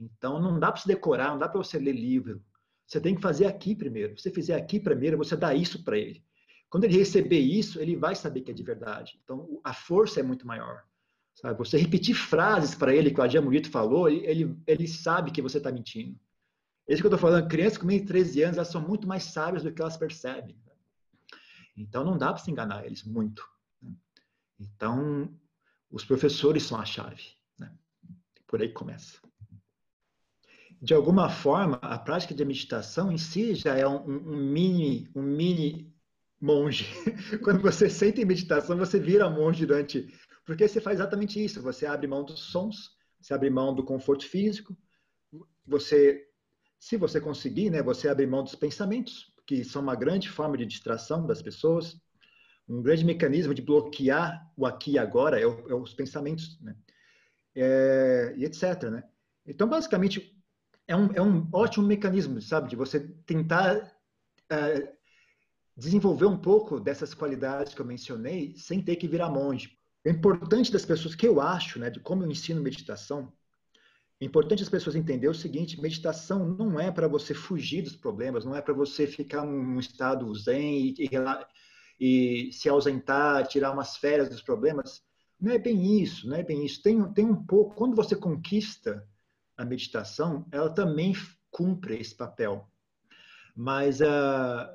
Então, 0.00 0.40
não 0.40 0.58
dá 0.58 0.72
para 0.72 0.80
você 0.80 0.88
decorar, 0.88 1.28
não 1.32 1.38
dá 1.38 1.46
para 1.46 1.62
você 1.62 1.78
ler 1.78 1.92
livro. 1.92 2.42
Você 2.86 2.98
tem 2.98 3.14
que 3.14 3.20
fazer 3.20 3.44
aqui 3.44 3.74
primeiro. 3.74 4.16
Se 4.16 4.22
você 4.22 4.30
fizer 4.30 4.54
aqui 4.54 4.80
primeiro, 4.80 5.18
você 5.18 5.36
dá 5.36 5.54
isso 5.54 5.84
para 5.84 5.98
ele. 5.98 6.24
Quando 6.70 6.84
ele 6.84 6.96
receber 6.96 7.38
isso, 7.38 7.78
ele 7.78 7.94
vai 7.94 8.14
saber 8.14 8.40
que 8.40 8.52
é 8.52 8.54
de 8.54 8.62
verdade. 8.62 9.20
Então, 9.22 9.60
a 9.62 9.74
força 9.74 10.20
é 10.20 10.22
muito 10.22 10.46
maior. 10.46 10.82
Sabe? 11.34 11.58
Você 11.58 11.76
repetir 11.76 12.14
frases 12.14 12.74
para 12.74 12.94
ele 12.94 13.10
que 13.10 13.20
o 13.20 13.22
Adia 13.22 13.42
Murito 13.42 13.70
falou, 13.70 14.08
ele, 14.08 14.56
ele 14.66 14.88
sabe 14.88 15.30
que 15.30 15.42
você 15.42 15.58
está 15.58 15.70
mentindo. 15.70 16.18
É 16.88 16.94
isso 16.94 17.02
que 17.02 17.06
eu 17.06 17.14
estou 17.14 17.30
falando. 17.30 17.48
Crianças 17.48 17.76
com 17.76 17.86
menos 17.86 18.00
de 18.00 18.08
13 18.08 18.42
anos, 18.44 18.56
elas 18.56 18.68
são 18.68 18.80
muito 18.80 19.06
mais 19.06 19.24
sábias 19.24 19.62
do 19.62 19.70
que 19.70 19.82
elas 19.82 19.98
percebem. 19.98 20.56
Então 21.76 22.04
não 22.04 22.16
dá 22.16 22.32
para 22.32 22.42
se 22.42 22.50
enganar 22.50 22.86
eles 22.86 23.04
muito. 23.04 23.46
Né? 23.82 23.94
Então 24.58 25.32
os 25.90 26.04
professores 26.04 26.62
são 26.62 26.80
a 26.80 26.84
chave. 26.84 27.22
Né? 27.58 27.72
Por 28.46 28.60
aí 28.60 28.72
começa. 28.72 29.18
De 30.80 30.92
alguma 30.94 31.28
forma, 31.28 31.76
a 31.76 31.98
prática 31.98 32.34
de 32.34 32.44
meditação 32.44 33.10
em 33.10 33.18
si 33.18 33.54
já 33.54 33.76
é 33.76 33.86
um, 33.86 34.04
um 34.04 34.36
mini, 34.36 35.10
um 35.14 35.22
mini 35.22 35.94
monge. 36.40 36.86
Quando 37.42 37.62
você 37.62 37.88
senta 37.88 38.20
em 38.20 38.26
meditação, 38.26 38.76
você 38.76 38.98
vira 38.98 39.28
monge 39.28 39.64
durante, 39.64 40.12
porque 40.44 40.68
você 40.68 40.80
faz 40.80 40.98
exatamente 40.98 41.42
isso. 41.42 41.62
Você 41.62 41.86
abre 41.86 42.06
mão 42.06 42.24
dos 42.24 42.40
sons, 42.40 42.90
você 43.20 43.32
abre 43.32 43.48
mão 43.48 43.74
do 43.74 43.84
conforto 43.84 44.26
físico, 44.26 44.76
você, 45.66 46.28
se 46.78 46.96
você 46.96 47.20
conseguir, 47.20 47.70
né, 47.70 47.82
você 47.82 48.08
abre 48.08 48.26
mão 48.26 48.44
dos 48.44 48.54
pensamentos, 48.54 49.34
que 49.46 49.64
são 49.64 49.80
uma 49.80 49.94
grande 49.94 50.28
forma 50.28 50.56
de 50.56 50.66
distração 50.66 51.26
das 51.26 51.40
pessoas, 51.40 51.96
um 52.68 52.82
grande 52.82 53.04
mecanismo 53.04 53.54
de 53.54 53.62
bloquear 53.62 54.50
o 54.56 54.66
aqui 54.66 54.92
e 54.92 54.98
agora 54.98 55.40
é, 55.40 55.46
o, 55.46 55.68
é 55.68 55.74
os 55.74 55.94
pensamentos, 55.94 56.60
né? 56.60 56.74
É, 57.54 58.34
e 58.36 58.44
etc. 58.44 58.90
Né? 58.90 59.04
Então, 59.46 59.68
basicamente, 59.68 60.36
é 60.86 60.94
um, 60.94 61.12
é 61.14 61.22
um 61.22 61.48
ótimo 61.52 61.86
mecanismo, 61.86 62.40
sabe, 62.42 62.68
de 62.68 62.76
você 62.76 63.00
tentar 63.24 63.96
é, 64.50 64.92
desenvolver 65.76 66.26
um 66.26 66.36
pouco 66.36 66.78
dessas 66.78 67.14
qualidades 67.14 67.72
que 67.72 67.80
eu 67.80 67.86
mencionei 67.86 68.54
sem 68.56 68.82
ter 68.82 68.96
que 68.96 69.08
virar 69.08 69.30
monge. 69.30 69.78
É 70.04 70.10
importante 70.10 70.70
das 70.70 70.84
pessoas 70.84 71.14
que 71.14 71.26
eu 71.26 71.40
acho, 71.40 71.78
né, 71.78 71.88
de 71.88 72.00
como 72.00 72.22
eu 72.22 72.30
ensino 72.30 72.60
meditação, 72.60 73.32
é 74.18 74.24
importante 74.24 74.62
as 74.62 74.68
pessoas 74.68 74.96
entenderem 74.96 75.30
o 75.30 75.34
seguinte: 75.34 75.80
meditação 75.80 76.48
não 76.48 76.80
é 76.80 76.90
para 76.90 77.06
você 77.06 77.34
fugir 77.34 77.82
dos 77.82 77.96
problemas, 77.96 78.44
não 78.44 78.56
é 78.56 78.62
para 78.62 78.72
você 78.72 79.06
ficar 79.06 79.44
num 79.44 79.78
estado 79.78 80.34
zen 80.34 80.94
e, 80.98 81.08
e, 82.00 82.48
e, 82.48 82.52
se 82.52 82.68
ausentar, 82.68 83.46
tirar 83.46 83.72
umas 83.72 83.96
férias 83.96 84.30
dos 84.30 84.40
problemas. 84.40 85.04
Não 85.38 85.52
é 85.52 85.58
bem 85.58 86.00
isso, 86.00 86.26
não 86.26 86.36
é 86.36 86.42
bem 86.42 86.64
isso. 86.64 86.82
Tem, 86.82 87.12
tem 87.12 87.26
um 87.26 87.44
pouco. 87.44 87.74
Quando 87.74 87.94
você 87.94 88.16
conquista 88.16 89.06
a 89.54 89.66
meditação, 89.66 90.46
ela 90.50 90.70
também 90.70 91.14
cumpre 91.50 92.00
esse 92.00 92.14
papel. 92.14 92.70
Mas 93.54 94.00
uh, 94.00 94.66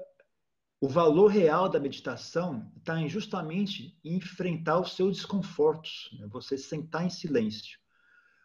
o 0.80 0.88
valor 0.88 1.28
real 1.28 1.68
da 1.68 1.80
meditação 1.80 2.72
está 2.78 3.08
justamente 3.08 3.98
em 4.04 4.18
enfrentar 4.18 4.80
os 4.80 4.96
seus 4.96 5.18
desconfortos, 5.18 6.16
né? 6.20 6.28
você 6.28 6.60
sentar 6.60 7.06
em 7.06 7.10
silêncio 7.10 7.81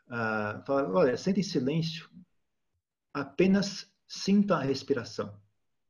ah, 0.08 0.62
falar, 0.66 0.90
olha, 0.90 1.16
senta 1.16 1.40
em 1.40 1.42
silêncio, 1.42 2.08
apenas 3.12 3.90
sinta 4.06 4.56
a 4.56 4.62
respiração. 4.62 5.34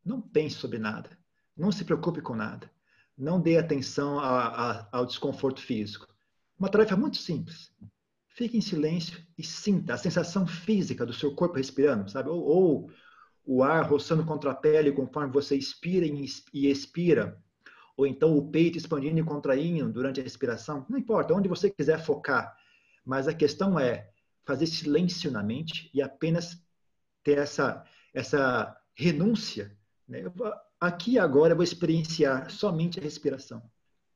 Não 0.04 0.20
pense 0.20 0.56
sobre 0.56 0.78
nada. 0.78 1.10
Não 1.56 1.72
se 1.72 1.84
preocupe 1.84 2.20
com 2.20 2.34
nada. 2.34 2.70
Não 3.16 3.40
dê 3.40 3.56
atenção 3.56 4.18
a, 4.18 4.46
a, 4.46 4.88
ao 4.92 5.06
desconforto 5.06 5.60
físico. 5.60 6.06
Uma 6.58 6.68
tarefa 6.68 6.96
muito 6.96 7.16
simples. 7.16 7.72
Fique 8.28 8.56
em 8.56 8.60
silêncio 8.60 9.20
e 9.36 9.42
sinta 9.42 9.94
a 9.94 9.98
sensação 9.98 10.46
física 10.46 11.04
do 11.04 11.12
seu 11.12 11.34
corpo 11.34 11.56
respirando, 11.56 12.10
sabe? 12.10 12.28
Ou, 12.28 12.42
ou 12.42 12.90
o 13.44 13.62
ar 13.62 13.88
roçando 13.88 14.24
contra 14.24 14.50
a 14.50 14.54
pele 14.54 14.92
conforme 14.92 15.32
você 15.32 15.56
inspira 15.56 16.04
e 16.04 16.68
expira, 16.68 17.40
ou 17.96 18.06
então 18.06 18.36
o 18.36 18.50
peito 18.50 18.76
expandindo 18.76 19.18
e 19.18 19.24
contraindo 19.24 19.92
durante 19.92 20.20
a 20.20 20.22
respiração. 20.22 20.84
Não 20.88 20.98
importa, 20.98 21.32
onde 21.32 21.48
você 21.48 21.70
quiser 21.70 22.04
focar 22.04 22.54
mas 23.06 23.28
a 23.28 23.32
questão 23.32 23.78
é 23.78 24.10
fazer 24.44 24.66
silêncio 24.66 25.30
na 25.30 25.42
mente 25.42 25.88
e 25.94 26.02
apenas 26.02 26.60
ter 27.22 27.38
essa, 27.38 27.84
essa 28.12 28.76
renúncia. 28.94 29.76
Né? 30.08 30.24
Aqui 30.80 31.18
agora 31.18 31.52
eu 31.52 31.56
vou 31.56 31.64
experienciar 31.64 32.50
somente 32.50 32.98
a 32.98 33.02
respiração. 33.02 33.62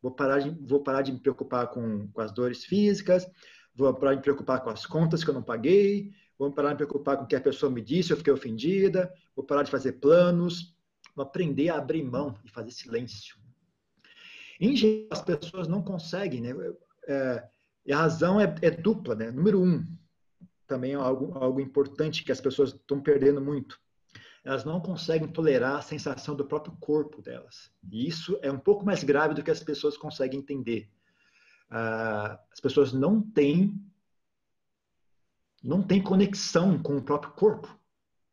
Vou 0.03 0.11
parar 0.11 0.41
de, 0.41 0.51
vou 0.67 0.83
parar 0.83 1.03
de 1.03 1.13
me 1.13 1.21
preocupar 1.21 1.69
com, 1.69 2.09
com 2.09 2.21
as 2.21 2.33
dores 2.33 2.65
físicas, 2.65 3.31
vou 3.75 3.95
parar 3.95 4.13
de 4.13 4.17
me 4.19 4.23
preocupar 4.23 4.61
com 4.61 4.71
as 4.71 4.85
contas 4.85 5.23
que 5.23 5.31
eu 5.31 5.35
não 5.35 5.43
paguei, 5.43 6.13
vou 6.37 6.51
parar 6.51 6.69
de 6.69 6.75
me 6.75 6.79
preocupar 6.79 7.17
com 7.17 7.25
o 7.25 7.27
que 7.27 7.37
a 7.37 7.41
pessoa 7.41 7.71
me 7.71 7.83
disse, 7.83 8.13
eu 8.13 8.17
fiquei 8.17 8.33
ofendida, 8.33 9.13
vou 9.37 9.45
parar 9.45 9.63
de 9.63 9.71
fazer 9.71 9.93
planos, 9.95 10.75
vou 11.15 11.25
aprender 11.25 11.69
a 11.69 11.77
abrir 11.79 12.03
mão 12.03 12.37
e 12.45 12.49
fazer 12.49 12.73
silêncio. 12.73 13.37
Em 14.59 14.75
geral, 14.75 15.09
as 15.13 15.23
pessoas 15.23 15.69
não 15.69 15.83
conseguem, 15.83 16.41
né? 16.41 16.55
É, 17.07 17.49
e 17.91 17.93
a 17.93 17.97
razão 17.97 18.41
é, 18.41 18.55
é 18.63 18.71
dupla, 18.71 19.17
né? 19.17 19.33
Número 19.33 19.61
um, 19.61 19.85
também 20.65 20.93
é 20.93 20.95
algo, 20.95 21.37
algo 21.37 21.61
importante 21.61 22.23
que 22.23 22.31
as 22.31 22.41
pessoas 22.41 22.71
estão 22.71 23.01
perdendo 23.01 23.41
muito. 23.41 23.81
Elas 24.45 24.65
não 24.65 24.81
conseguem 24.81 25.27
tolerar 25.27 25.75
a 25.75 25.83
sensação 25.83 26.37
do 26.37 26.45
próprio 26.45 26.73
corpo 26.79 27.21
delas. 27.21 27.69
E 27.91 28.07
isso 28.07 28.39
é 28.43 28.53
um 28.53 28.61
pouco 28.61 28.87
mais 28.87 29.03
grave 29.03 29.35
do 29.35 29.43
que 29.43 29.51
as 29.51 29.61
pessoas 29.61 29.97
conseguem 29.97 30.39
entender. 30.39 30.89
Uh, 31.69 32.39
as 32.53 32.61
pessoas 32.63 32.93
não 32.93 33.21
têm 33.21 33.75
não 35.61 35.83
têm 35.83 36.01
conexão 36.01 36.81
com 36.81 36.97
o 36.97 37.03
próprio 37.03 37.33
corpo. 37.33 37.77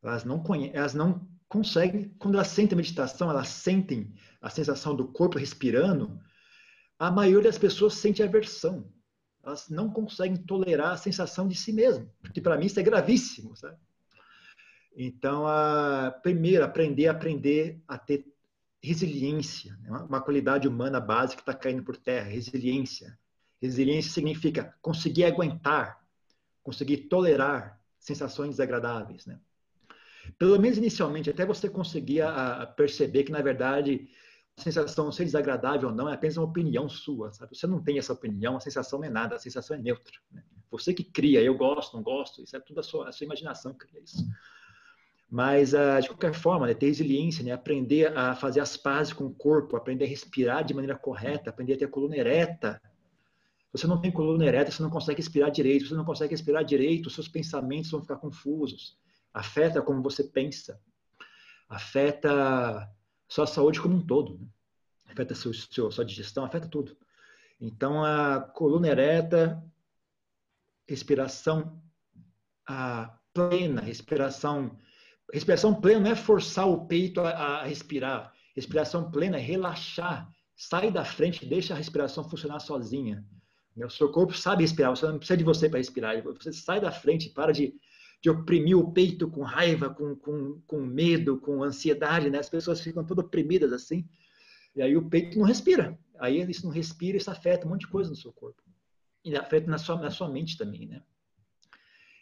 Elas 0.00 0.24
não, 0.24 0.40
conhe 0.40 0.70
elas 0.72 0.94
não 0.94 1.28
conseguem, 1.48 2.14
quando 2.20 2.36
elas 2.36 2.46
sentem 2.46 2.76
meditação, 2.76 3.28
elas 3.28 3.48
sentem 3.48 4.14
a 4.40 4.48
sensação 4.48 4.94
do 4.94 5.08
corpo 5.08 5.36
respirando, 5.36 6.16
a 6.96 7.10
maioria 7.10 7.50
das 7.50 7.58
pessoas 7.58 7.94
sente 7.94 8.22
aversão 8.22 8.88
elas 9.48 9.68
não 9.68 9.90
conseguem 9.90 10.36
tolerar 10.36 10.92
a 10.92 10.96
sensação 10.96 11.48
de 11.48 11.54
si 11.54 11.72
mesmo, 11.72 12.10
porque 12.20 12.40
para 12.40 12.56
mim 12.56 12.66
isso 12.66 12.78
é 12.78 12.82
gravíssimo, 12.82 13.56
sabe? 13.56 13.76
Então, 14.94 15.46
a, 15.46 16.10
primeiro, 16.22 16.64
aprender 16.64 17.06
a 17.06 17.12
aprender 17.12 17.80
a 17.86 17.96
ter 17.96 18.26
resiliência, 18.82 19.76
né? 19.82 19.90
uma 19.90 20.20
qualidade 20.20 20.68
humana 20.68 21.00
básica 21.00 21.42
que 21.42 21.50
está 21.50 21.54
caindo 21.54 21.82
por 21.82 21.96
terra, 21.96 22.28
resiliência. 22.28 23.18
Resiliência 23.60 24.12
significa 24.12 24.74
conseguir 24.82 25.24
aguentar, 25.24 26.04
conseguir 26.62 27.08
tolerar 27.08 27.80
sensações 27.98 28.50
desagradáveis, 28.50 29.26
né? 29.26 29.40
Pelo 30.38 30.58
menos 30.60 30.78
inicialmente, 30.78 31.30
até 31.30 31.46
você 31.46 31.70
conseguir 31.70 32.20
a, 32.20 32.62
a 32.62 32.66
perceber 32.66 33.24
que, 33.24 33.32
na 33.32 33.40
verdade, 33.40 34.08
sensação, 34.62 35.10
ser 35.12 35.24
desagradável 35.24 35.88
ou 35.88 35.94
não, 35.94 36.08
é 36.08 36.14
apenas 36.14 36.36
uma 36.36 36.46
opinião 36.46 36.88
sua, 36.88 37.32
sabe? 37.32 37.56
Você 37.56 37.66
não 37.66 37.82
tem 37.82 37.98
essa 37.98 38.12
opinião, 38.12 38.56
a 38.56 38.60
sensação 38.60 38.98
não 38.98 39.06
é 39.06 39.10
nada, 39.10 39.36
a 39.36 39.38
sensação 39.38 39.76
é 39.76 39.80
neutra. 39.80 40.18
Né? 40.30 40.42
Você 40.70 40.92
que 40.92 41.04
cria, 41.04 41.42
eu 41.42 41.56
gosto, 41.56 41.96
não 41.96 42.02
gosto, 42.02 42.42
isso 42.42 42.56
é 42.56 42.60
tudo 42.60 42.80
a 42.80 42.82
sua, 42.82 43.08
a 43.08 43.12
sua 43.12 43.24
imaginação 43.24 43.72
que 43.72 43.86
cria 43.86 44.00
isso. 44.00 44.26
Mas, 45.30 45.74
uh, 45.74 46.00
de 46.00 46.08
qualquer 46.08 46.32
forma, 46.32 46.66
né, 46.66 46.74
ter 46.74 46.86
resiliência, 46.86 47.44
né, 47.44 47.52
aprender 47.52 48.16
a 48.16 48.34
fazer 48.34 48.60
as 48.60 48.76
pazes 48.76 49.12
com 49.12 49.26
o 49.26 49.34
corpo, 49.34 49.76
aprender 49.76 50.06
a 50.06 50.08
respirar 50.08 50.64
de 50.64 50.72
maneira 50.72 50.96
correta, 50.96 51.50
aprender 51.50 51.74
a 51.74 51.78
ter 51.78 51.84
a 51.84 51.88
coluna 51.88 52.16
ereta. 52.16 52.80
Você 53.70 53.86
não 53.86 54.00
tem 54.00 54.10
coluna 54.10 54.46
ereta, 54.46 54.70
você 54.70 54.82
não 54.82 54.88
consegue 54.88 55.18
respirar 55.18 55.50
direito. 55.50 55.86
Você 55.86 55.94
não 55.94 56.04
consegue 56.04 56.32
respirar 56.32 56.64
direito, 56.64 57.10
seus 57.10 57.28
pensamentos 57.28 57.90
vão 57.90 58.00
ficar 58.00 58.16
confusos. 58.16 58.96
Afeta 59.32 59.82
como 59.82 60.02
você 60.02 60.24
pensa. 60.24 60.80
Afeta 61.68 62.90
sua 63.28 63.46
saúde 63.46 63.80
como 63.80 63.94
um 63.96 64.06
todo. 64.06 64.38
Né? 64.38 64.46
Afeta 65.06 65.34
seu, 65.34 65.52
seu, 65.52 65.90
sua 65.90 66.04
digestão, 66.04 66.44
afeta 66.44 66.68
tudo. 66.68 66.96
Então, 67.60 68.04
a 68.04 68.40
coluna 68.40 68.88
ereta, 68.88 69.62
respiração 70.86 71.82
a 72.66 73.18
plena, 73.32 73.80
respiração 73.80 74.78
Respiração 75.32 75.74
plena 75.74 76.00
não 76.00 76.10
é 76.10 76.14
forçar 76.14 76.66
o 76.68 76.86
peito 76.86 77.20
a, 77.20 77.30
a 77.30 77.64
respirar. 77.64 78.32
Respiração 78.56 79.10
plena 79.10 79.36
é 79.36 79.40
relaxar. 79.40 80.28
Sai 80.56 80.90
da 80.90 81.04
frente, 81.04 81.46
deixa 81.46 81.74
a 81.74 81.76
respiração 81.76 82.28
funcionar 82.28 82.60
sozinha. 82.60 83.24
O 83.76 83.90
seu 83.90 84.10
corpo 84.10 84.32
sabe 84.34 84.62
respirar, 84.64 84.90
você 84.90 85.06
não 85.06 85.18
precisa 85.18 85.36
de 85.36 85.44
você 85.44 85.68
para 85.68 85.78
respirar. 85.78 86.20
Você 86.22 86.52
sai 86.52 86.80
da 86.80 86.90
frente, 86.90 87.28
para 87.28 87.52
de, 87.52 87.74
de 88.20 88.30
oprimir 88.30 88.76
o 88.76 88.92
peito 88.92 89.30
com 89.30 89.42
raiva, 89.42 89.90
com, 89.90 90.16
com, 90.16 90.60
com 90.66 90.80
medo, 90.80 91.38
com 91.38 91.62
ansiedade. 91.62 92.30
Né? 92.30 92.38
As 92.38 92.48
pessoas 92.48 92.80
ficam 92.80 93.04
todas 93.04 93.24
oprimidas 93.24 93.72
assim. 93.72 94.08
E 94.74 94.82
aí 94.82 94.96
o 94.96 95.08
peito 95.08 95.38
não 95.38 95.46
respira. 95.46 95.98
Aí 96.18 96.40
isso 96.50 96.64
não 96.64 96.72
respira, 96.72 97.16
isso 97.16 97.30
afeta 97.30 97.66
um 97.66 97.70
monte 97.70 97.82
de 97.82 97.88
coisa 97.88 98.10
no 98.10 98.16
seu 98.16 98.32
corpo. 98.32 98.62
E 99.24 99.36
afeta 99.36 99.70
na 99.70 99.78
sua, 99.78 99.96
na 99.96 100.10
sua 100.10 100.28
mente 100.28 100.56
também, 100.56 100.86
né? 100.86 101.02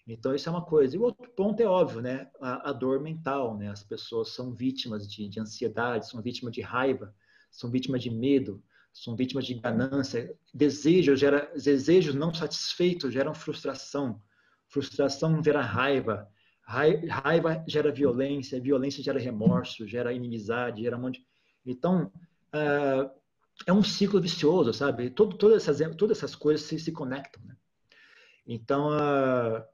Então, 0.07 0.35
isso 0.35 0.49
é 0.49 0.53
uma 0.53 0.65
coisa. 0.65 0.95
E 0.95 0.99
o 0.99 1.03
outro 1.03 1.29
ponto 1.31 1.61
é 1.61 1.67
óbvio, 1.67 2.01
né? 2.01 2.31
A, 2.41 2.71
a 2.71 2.73
dor 2.73 3.01
mental, 3.01 3.57
né? 3.57 3.69
As 3.69 3.83
pessoas 3.83 4.31
são 4.31 4.55
vítimas 4.55 5.11
de, 5.11 5.29
de, 5.29 5.41
ansiedade, 5.41 6.09
são 6.09 6.23
vítimas 6.23 6.53
de 6.53 6.61
raiva, 6.61 7.13
são 7.51 7.71
vítimas 7.71 8.03
de 8.03 8.11
medo, 8.11 8.63
são 8.93 9.17
vítimas 9.17 9.45
de 9.45 9.55
ganância. 9.55 10.33
Desejo 10.55 11.17
gera, 11.17 11.53
desejos 11.55 12.15
não 12.15 12.33
satisfeitos 12.33 13.13
geram 13.13 13.35
frustração. 13.35 14.23
Frustração 14.77 15.43
gera 15.43 15.63
raiva. 15.63 16.29
Raiva 16.63 17.65
gera 17.67 17.91
violência, 17.91 18.61
violência 18.61 19.03
gera 19.03 19.19
remorso, 19.19 19.89
gera 19.89 20.13
inimizade, 20.13 20.83
gera 20.83 20.99
um 20.99 21.01
monte. 21.01 21.25
Então, 21.65 22.13
uh, 22.53 23.11
é 23.67 23.73
um 23.73 23.83
ciclo 23.83 24.21
vicioso, 24.21 24.75
sabe? 24.75 25.09
Todo, 25.09 25.35
todas, 25.39 25.67
essas, 25.67 25.97
todas 25.97 26.19
essas 26.19 26.35
coisas 26.35 26.67
se, 26.67 26.79
se 26.79 26.93
conectam, 26.93 27.43
né? 27.47 27.57
Então, 28.47 28.91
uh, 28.91 29.65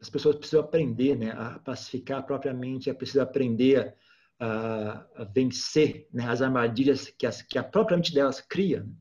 as 0.00 0.08
pessoas 0.08 0.36
precisam 0.36 0.60
aprender 0.60 1.16
né, 1.16 1.32
a 1.32 1.58
pacificar 1.58 2.24
propriamente, 2.24 2.88
é 2.88 2.94
preciso 2.94 3.20
aprender 3.20 3.92
a, 4.38 5.04
a 5.16 5.24
vencer 5.24 6.06
né, 6.12 6.28
as 6.28 6.40
armadilhas 6.40 7.10
que, 7.10 7.26
as, 7.26 7.42
que 7.42 7.58
a 7.58 7.64
própria 7.64 7.96
mente 7.96 8.14
delas 8.14 8.40
cria. 8.40 8.84
Né? 8.84 8.92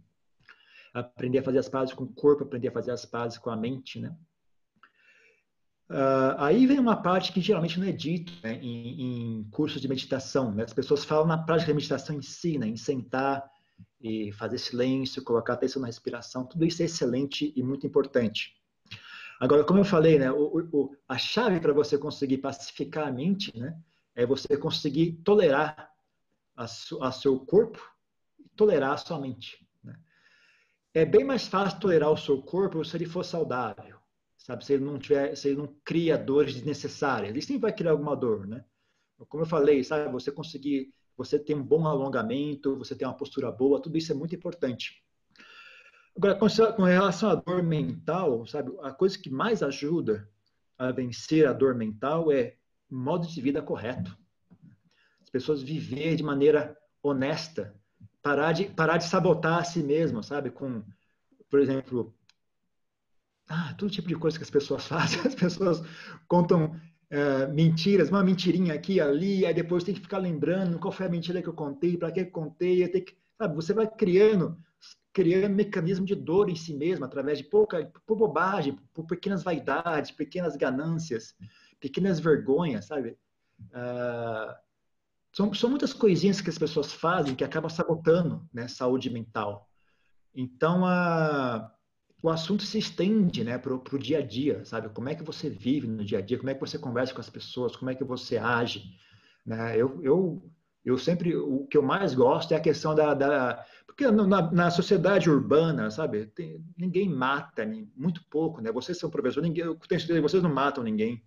Aprender 0.95 1.39
a 1.39 1.43
fazer 1.43 1.59
as 1.59 1.69
pazes 1.69 1.93
com 1.93 2.05
o 2.05 2.13
corpo, 2.13 2.43
aprender 2.43 2.69
a 2.69 2.71
fazer 2.71 2.91
as 2.91 3.05
pazes 3.05 3.37
com 3.37 3.51
a 3.51 3.55
mente. 3.55 3.99
Né? 3.99 4.15
Uh, 5.89 6.33
aí 6.37 6.65
vem 6.65 6.79
uma 6.79 6.95
parte 6.95 7.31
que 7.31 7.39
geralmente 7.39 7.79
não 7.79 7.87
é 7.87 7.91
dito 7.91 8.33
né, 8.43 8.55
em, 8.55 9.01
em, 9.39 9.43
cursos 9.51 9.79
de 9.79 9.87
meditação. 9.87 10.51
Né? 10.51 10.63
As 10.63 10.73
pessoas 10.73 11.03
falam 11.03 11.27
na 11.27 11.37
prática 11.37 11.71
da 11.71 11.75
meditação 11.75 12.15
em 12.15 12.21
si, 12.23 12.57
né, 12.57 12.67
em 12.67 12.75
sentar 12.75 13.43
e 14.01 14.31
fazer 14.31 14.57
silêncio, 14.57 15.23
colocar 15.23 15.53
atenção 15.53 15.81
na 15.81 15.87
respiração. 15.87 16.45
Tudo 16.45 16.65
isso 16.65 16.81
é 16.81 16.85
excelente 16.85 17.53
e 17.55 17.61
muito 17.61 17.85
importante. 17.85 18.55
Agora, 19.39 19.63
como 19.63 19.79
eu 19.79 19.85
falei, 19.85 20.17
né, 20.17 20.31
o, 20.31 20.69
o, 20.71 20.95
a 21.07 21.17
chave 21.17 21.59
para 21.59 21.73
você 21.73 21.97
conseguir 21.97 22.39
pacificar 22.39 23.07
a 23.07 23.11
mente 23.11 23.55
né, 23.57 23.77
é 24.15 24.25
você 24.25 24.57
conseguir 24.57 25.13
tolerar 25.23 25.91
a, 26.55 26.67
su, 26.67 27.03
a 27.03 27.11
seu 27.11 27.39
corpo 27.39 27.79
e 28.39 28.47
tolerar 28.55 28.93
a 28.93 28.97
sua 28.97 29.19
mente. 29.19 29.67
Né? 29.83 29.95
É 30.93 31.05
bem 31.05 31.23
mais 31.23 31.47
fácil 31.47 31.79
tolerar 31.79 32.11
o 32.11 32.17
seu 32.17 32.41
corpo 32.41 32.83
se 32.83 32.97
ele 32.97 33.05
for 33.05 33.23
saudável, 33.23 33.94
sabe? 34.45 34.63
Se 34.63 34.73
ele 34.73 34.85
não 34.85 34.99
tiver, 34.99 35.35
se 35.35 35.47
ele 35.47 35.57
não 35.57 35.75
cria 35.83 36.15
dores 36.17 36.53
desnecessárias, 36.53 37.31
ele 37.31 37.41
sempre 37.41 37.63
vai 37.63 37.73
criar 37.73 37.91
alguma 37.91 38.15
dor, 38.15 38.45
né? 38.45 38.63
Como 39.27 39.41
eu 39.41 39.47
falei, 39.47 39.83
sabe? 39.83 40.11
Você 40.11 40.31
conseguir, 40.31 40.93
você 41.17 41.39
ter 41.39 41.55
um 41.55 41.63
bom 41.63 41.87
alongamento, 41.87 42.77
você 42.77 42.95
ter 42.95 43.05
uma 43.05 43.17
postura 43.17 43.51
boa, 43.51 43.81
tudo 43.81 43.97
isso 43.97 44.11
é 44.11 44.15
muito 44.15 44.35
importante. 44.35 45.03
Agora, 46.15 46.37
com 46.37 46.83
relação 46.83 47.29
à 47.31 47.35
dor 47.35 47.63
mental, 47.63 48.45
sabe, 48.45 48.71
a 48.83 48.91
coisa 48.91 49.17
que 49.17 49.31
mais 49.31 49.63
ajuda 49.63 50.29
a 50.77 50.91
vencer 50.91 51.47
a 51.47 51.53
dor 51.53 51.73
mental 51.73 52.31
é 52.31 52.55
modo 52.89 53.27
de 53.27 53.41
vida 53.41 53.63
correto. 53.63 54.15
As 55.23 55.29
pessoas 55.29 55.63
viver 55.63 56.15
de 56.15 56.23
maneira 56.23 56.77
honesta, 57.01 57.75
parar 58.21 58.53
de, 58.53 58.65
parar 58.65 58.97
de 58.97 59.05
sabotar 59.05 59.59
a 59.59 59.63
si 59.63 59.81
mesmo, 59.81 60.21
sabe? 60.21 60.51
Com, 60.51 60.83
por 61.49 61.59
exemplo, 61.59 62.15
ah, 63.47 63.73
todo 63.77 63.91
tipo 63.91 64.07
de 64.07 64.15
coisa 64.15 64.37
que 64.37 64.43
as 64.43 64.49
pessoas 64.49 64.85
fazem. 64.87 65.19
As 65.21 65.35
pessoas 65.35 65.81
contam 66.27 66.79
é, 67.09 67.47
mentiras, 67.47 68.09
uma 68.09 68.23
mentirinha 68.23 68.73
aqui 68.73 68.99
ali, 68.99 69.45
aí 69.45 69.53
depois 69.53 69.83
tem 69.83 69.93
que 69.93 70.01
ficar 70.01 70.17
lembrando 70.17 70.79
qual 70.79 70.91
foi 70.91 71.05
a 71.05 71.09
mentira 71.09 71.41
que 71.41 71.49
eu 71.49 71.53
contei, 71.53 71.97
para 71.97 72.11
que 72.11 72.21
eu 72.21 72.31
contei, 72.31 72.87
que, 72.87 73.17
sabe? 73.37 73.55
Você 73.55 73.73
vai 73.73 73.87
criando 73.87 74.57
criando 75.15 75.55
mecanismo 75.55 76.05
de 76.05 76.13
dor 76.13 76.49
em 76.49 76.57
si 76.57 76.73
mesmo, 76.73 77.05
através 77.05 77.37
de 77.37 77.45
pouca, 77.45 77.89
por 78.05 78.17
bobagem, 78.17 78.77
por 78.93 79.05
pequenas 79.05 79.43
vaidades, 79.43 80.11
pequenas 80.11 80.57
ganâncias, 80.57 81.33
pequenas 81.79 82.19
vergonhas, 82.19 82.87
sabe? 82.87 83.17
Uh, 83.71 84.53
são, 85.31 85.53
são 85.53 85.69
muitas 85.69 85.93
coisinhas 85.93 86.41
que 86.41 86.49
as 86.49 86.57
pessoas 86.57 86.91
fazem 86.91 87.33
que 87.33 87.45
acabam 87.45 87.69
sabotando 87.69 88.45
né, 88.53 88.67
saúde 88.67 89.09
mental. 89.09 89.69
Então, 90.33 90.83
uh, 90.83 91.65
o 92.25 92.29
assunto 92.29 92.63
se 92.63 92.79
estende 92.79 93.43
né, 93.43 93.57
para 93.57 93.73
o 93.73 93.99
dia 93.99 94.17
a 94.17 94.21
dia, 94.21 94.65
sabe? 94.65 94.89
Como 94.89 95.07
é 95.07 95.13
que 95.13 95.23
você 95.23 95.47
vive 95.47 95.85
no 95.85 96.03
dia 96.03 96.17
a 96.17 96.21
dia, 96.21 96.37
como 96.39 96.49
é 96.49 96.55
que 96.55 96.59
você 96.59 96.79
conversa 96.79 97.13
com 97.13 97.21
as 97.21 97.29
pessoas, 97.29 97.75
como 97.75 97.91
é 97.91 97.95
que 97.95 98.03
você 98.03 98.37
age. 98.37 98.97
Né? 99.45 99.77
Eu, 99.77 100.01
eu 100.01 100.51
eu 100.83 100.99
sempre, 100.99 101.35
o 101.35 101.65
que 101.65 101.75
eu 101.75 101.81
mais 101.81 102.13
gosto 102.13 102.53
é 102.53 102.57
a 102.57 102.61
questão 102.61 102.93
da. 102.93 103.15
da 103.15 103.65
porque 103.87 104.09
na, 104.11 104.51
na, 104.51 104.69
sociedade 104.69 105.29
urbana, 105.29 105.89
sabe, 105.89 106.27
tem, 106.27 106.63
ninguém 106.77 107.09
mata, 107.09 107.65
muito 107.95 108.23
pouco, 108.29 108.61
né? 108.61 108.71
Vocês 108.71 108.97
são 108.99 109.09
professores, 109.09 109.47
ninguém, 109.49 109.65
eu 109.65 109.75
tenho 109.75 109.99
certeza 109.99 110.19
que 110.19 110.29
vocês 110.29 110.43
não 110.43 110.53
matam 110.53 110.83
ninguém. 110.83 111.23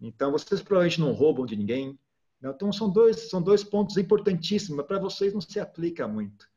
Então, 0.00 0.32
vocês 0.32 0.60
provavelmente 0.60 1.00
não 1.00 1.12
roubam 1.12 1.46
de 1.46 1.54
ninguém. 1.54 1.98
Né? 2.40 2.50
Então, 2.52 2.72
são 2.72 2.90
dois, 2.90 3.28
são 3.28 3.40
dois 3.40 3.62
pontos 3.62 3.96
importantíssimos, 3.96 4.84
para 4.84 4.98
vocês 4.98 5.32
não 5.32 5.40
se 5.40 5.60
aplica 5.60 6.08
muito. 6.08 6.48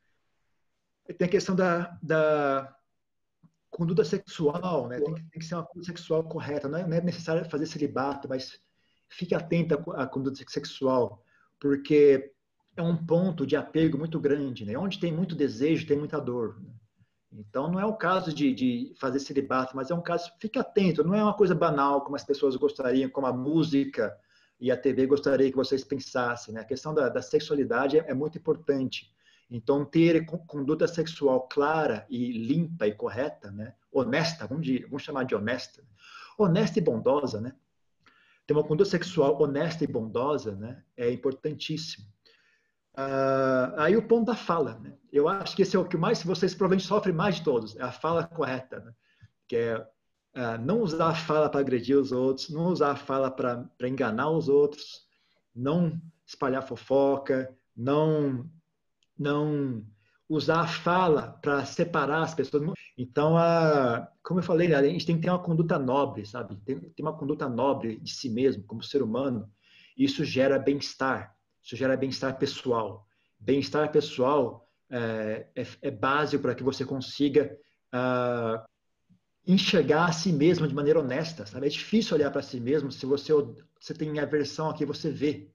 E 1.08 1.14
tem 1.14 1.28
a 1.28 1.32
questão 1.32 1.56
da, 1.56 1.98
da 2.02 2.76
conduta 3.80 4.04
sexual, 4.04 4.90
né? 4.90 5.00
Tem 5.00 5.14
que, 5.14 5.22
tem 5.22 5.40
que, 5.40 5.46
ser 5.46 5.56
uma 5.56 5.64
conduta 5.66 5.86
sexual 5.86 6.24
correta. 6.26 6.68
Não 6.68 6.78
é, 6.78 6.86
não 6.86 6.98
é 6.98 7.02
necessário 7.02 7.50
fazer 7.50 7.66
celibato, 7.66 8.28
mas 8.28 8.60
fique 9.08 9.34
atenta 9.34 9.82
à 9.96 10.06
conduta 10.06 10.44
sexual, 10.50 11.24
porque 11.58 12.34
é 12.76 12.82
um 12.82 12.98
ponto 12.98 13.48
de 13.48 13.56
apego 13.56 13.98
muito 13.98 14.20
grande, 14.20 14.66
né? 14.66 14.78
Onde 14.78 15.00
tem 15.00 15.14
muito 15.14 15.34
desejo, 15.34 15.88
tem 15.88 15.98
muita 15.98 16.20
dor. 16.20 16.60
Né? 16.62 16.74
Então, 17.32 17.72
não 17.72 17.80
é 17.80 17.86
o 17.86 17.96
caso 17.96 18.34
de, 18.34 18.54
de 18.54 18.94
fazer 19.00 19.20
celibato, 19.20 19.76
mas 19.76 19.90
é 19.90 19.96
um 19.96 20.02
caso, 20.02 20.30
fique 20.42 20.60
atento, 20.60 21.04
não 21.04 21.16
é 21.16 21.24
uma 21.24 21.34
coisa 21.34 21.56
banal 21.56 22.02
como 22.02 22.18
as 22.18 22.24
pessoas 22.24 22.56
gostariam, 22.58 23.10
como 23.10 23.28
a 23.28 23.34
música 23.34 24.14
e 24.60 24.72
a 24.72 24.78
TV 24.78 25.06
gostaria 25.06 25.50
que 25.50 25.56
vocês 25.56 25.86
pensassem. 25.86 26.54
Né? 26.54 26.62
A 26.62 26.66
questão 26.66 26.94
da, 26.94 27.08
da 27.08 27.22
sexualidade 27.22 27.98
é, 27.98 28.06
é, 28.10 28.14
muito 28.14 28.38
importante. 28.38 29.10
Então, 29.50 29.84
ter 29.84 30.26
conduta 30.26 30.88
sexual 30.88 31.48
clara 31.48 32.06
e 32.10 32.32
limpa 32.32 32.86
e 32.88 32.94
correta, 32.94 33.50
né? 33.52 33.74
honesta, 33.92 34.46
vamos, 34.46 34.66
de, 34.66 34.86
vamos 34.86 35.02
chamar 35.02 35.24
de 35.24 35.34
honesta, 35.34 35.84
honesta 36.38 36.80
e 36.80 36.82
bondosa, 36.82 37.42
né? 37.42 37.56
Ter 38.46 38.54
uma 38.54 38.64
conduta 38.64 38.90
sexual 38.90 39.42
honesta 39.42 39.84
e 39.84 39.88
bondosa 39.88 40.56
né? 40.56 40.84
é 40.96 41.12
importantíssimo. 41.12 42.06
Uh, 42.98 43.74
aí 43.78 43.96
o 43.96 44.08
ponto 44.08 44.26
da 44.26 44.36
fala. 44.36 44.80
Né? 44.80 44.98
Eu 45.12 45.28
acho 45.28 45.56
que 45.56 45.62
esse 45.62 45.76
é 45.76 45.80
o 45.80 45.86
que 45.86 45.98
mais 45.98 46.24
vocês 46.24 46.54
provavelmente 46.54 46.88
sofrem 46.88 47.14
mais 47.14 47.36
de 47.36 47.44
todos, 47.44 47.76
é 47.78 47.84
a 47.84 47.92
fala 47.92 48.24
correta, 48.24 48.80
né? 48.80 48.94
que 49.48 49.56
é 49.56 49.78
uh, 49.78 50.58
não 50.64 50.82
usar 50.82 51.10
a 51.10 51.16
fala 51.16 51.50
para 51.50 51.60
agredir 51.60 51.98
os 51.98 52.12
outros, 52.12 52.50
não 52.50 52.68
usar 52.68 52.92
a 52.92 52.96
fala 52.96 53.30
para 53.30 53.70
enganar 53.84 54.30
os 54.32 54.50
outros, 54.50 55.08
não 55.56 56.00
espalhar 56.26 56.64
fofoca, 56.64 57.56
não 57.76 58.50
não 59.20 59.84
usar 60.30 60.62
a 60.62 60.68
fala 60.68 61.38
para 61.42 61.66
separar 61.66 62.24
as 62.24 62.36
pessoas. 62.36 62.72
Então, 62.98 63.36
uh, 63.36 64.08
como 64.22 64.40
eu 64.40 64.44
falei, 64.44 64.68
né, 64.68 64.76
a 64.76 64.84
gente 64.84 65.06
tem 65.06 65.16
que 65.16 65.24
ter 65.24 65.30
uma 65.30 65.42
conduta 65.42 65.80
nobre, 65.80 66.26
sabe? 66.26 66.56
Tem, 66.58 66.80
tem 66.80 67.06
uma 67.06 67.18
conduta 67.18 67.50
nobre 67.50 68.00
de 68.00 68.14
si 68.14 68.30
mesmo, 68.30 68.64
como 68.64 68.84
ser 68.84 69.02
humano, 69.02 69.50
Isso 69.98 70.24
gera 70.24 70.60
bem-estar, 70.60 71.36
isso 71.64 71.76
gera 71.76 71.98
bem-estar 71.98 72.38
pessoal. 72.38 73.08
Bem-estar 73.40 73.92
pessoal 73.92 74.70
é, 74.90 75.48
é, 75.56 75.68
é 75.82 75.92
básico 75.92 76.42
para 76.44 76.56
que 76.56 76.64
você 76.64 76.86
consiga 76.86 77.58
enxergar 79.48 80.06
a 80.06 80.12
si 80.12 80.32
mesmo 80.32 80.68
de 80.68 80.76
maneira 80.76 81.00
honesta. 81.00 81.46
Sabe? 81.46 81.68
É 81.68 81.70
difícil 81.70 82.16
olhar 82.16 82.32
para 82.32 82.42
si 82.42 82.60
mesmo 82.60 82.92
se 82.92 83.06
você, 83.06 83.34
você 83.80 83.94
tem 83.94 84.20
aversão 84.20 84.70
a 84.70 84.74
que 84.74 84.86
você 84.86 85.10
vê. 85.10 85.50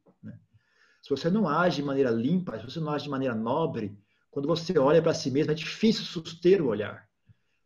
Se 1.04 1.10
você 1.10 1.28
não 1.28 1.46
age 1.46 1.76
de 1.76 1.82
maneira 1.82 2.10
limpa, 2.10 2.58
se 2.58 2.64
você 2.64 2.80
não 2.80 2.90
age 2.90 3.04
de 3.04 3.10
maneira 3.10 3.34
nobre, 3.34 3.94
quando 4.30 4.48
você 4.48 4.78
olha 4.78 5.02
para 5.02 5.12
si 5.12 5.30
mesmo, 5.30 5.52
é 5.52 5.54
difícil 5.54 6.02
suster 6.02 6.62
o 6.62 6.68
olhar. 6.68 7.06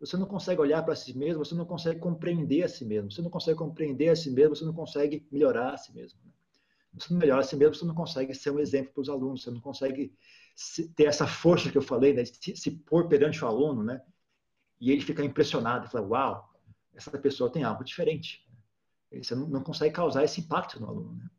Você 0.01 0.17
não 0.17 0.27
consegue 0.27 0.61
olhar 0.61 0.83
para 0.85 0.97
si 0.97 1.17
mesmo, 1.17 1.45
você 1.45 1.55
não 1.55 1.65
consegue 1.65 2.01
compreender 2.01 2.65
a 2.65 2.69
si 2.69 2.85
mesmo. 2.85 3.13
Você 3.13 3.23
não 3.23 3.31
consegue 3.31 3.57
compreender 3.57 4.09
a 4.09 4.17
si 4.17 4.29
mesmo, 4.29 4.57
você 4.57 4.65
não 4.65 4.73
consegue 4.73 5.25
melhorar 5.31 5.75
a 5.75 5.77
si 5.77 5.95
mesmo. 5.95 6.19
Né? 6.25 6.33
Você 6.95 7.13
não 7.13 7.21
melhora 7.21 7.41
a 7.41 7.45
si 7.45 7.55
mesmo, 7.55 7.77
você 7.77 7.85
não 7.85 7.95
consegue 7.95 8.35
ser 8.35 8.51
um 8.51 8.59
exemplo 8.59 8.93
para 8.93 9.03
os 9.03 9.09
alunos, 9.09 9.45
você 9.45 9.53
não 9.53 9.61
consegue 9.61 10.13
ter 10.97 11.05
essa 11.05 11.29
força 11.29 11.71
que 11.71 11.79
eu 11.79 11.83
falei, 11.83 12.13
né, 12.13 12.25
se, 12.25 12.57
se 12.57 12.71
pôr 12.73 13.07
perante 13.07 13.45
o 13.45 13.47
aluno, 13.47 13.85
né, 13.85 14.03
e 14.81 14.91
ele 14.91 15.03
ficar 15.03 15.25
impressionado, 15.25 15.89
falar, 15.89 16.09
uau, 16.09 16.55
essa 16.93 17.17
pessoa 17.17 17.53
tem 17.53 17.63
algo 17.63 17.85
diferente. 17.85 18.45
Você 19.13 19.37
não, 19.37 19.47
não 19.47 19.63
consegue 19.63 19.95
causar 19.95 20.25
esse 20.25 20.41
impacto 20.41 20.81
no 20.81 20.89
aluno. 20.89 21.15
Né? 21.15 21.31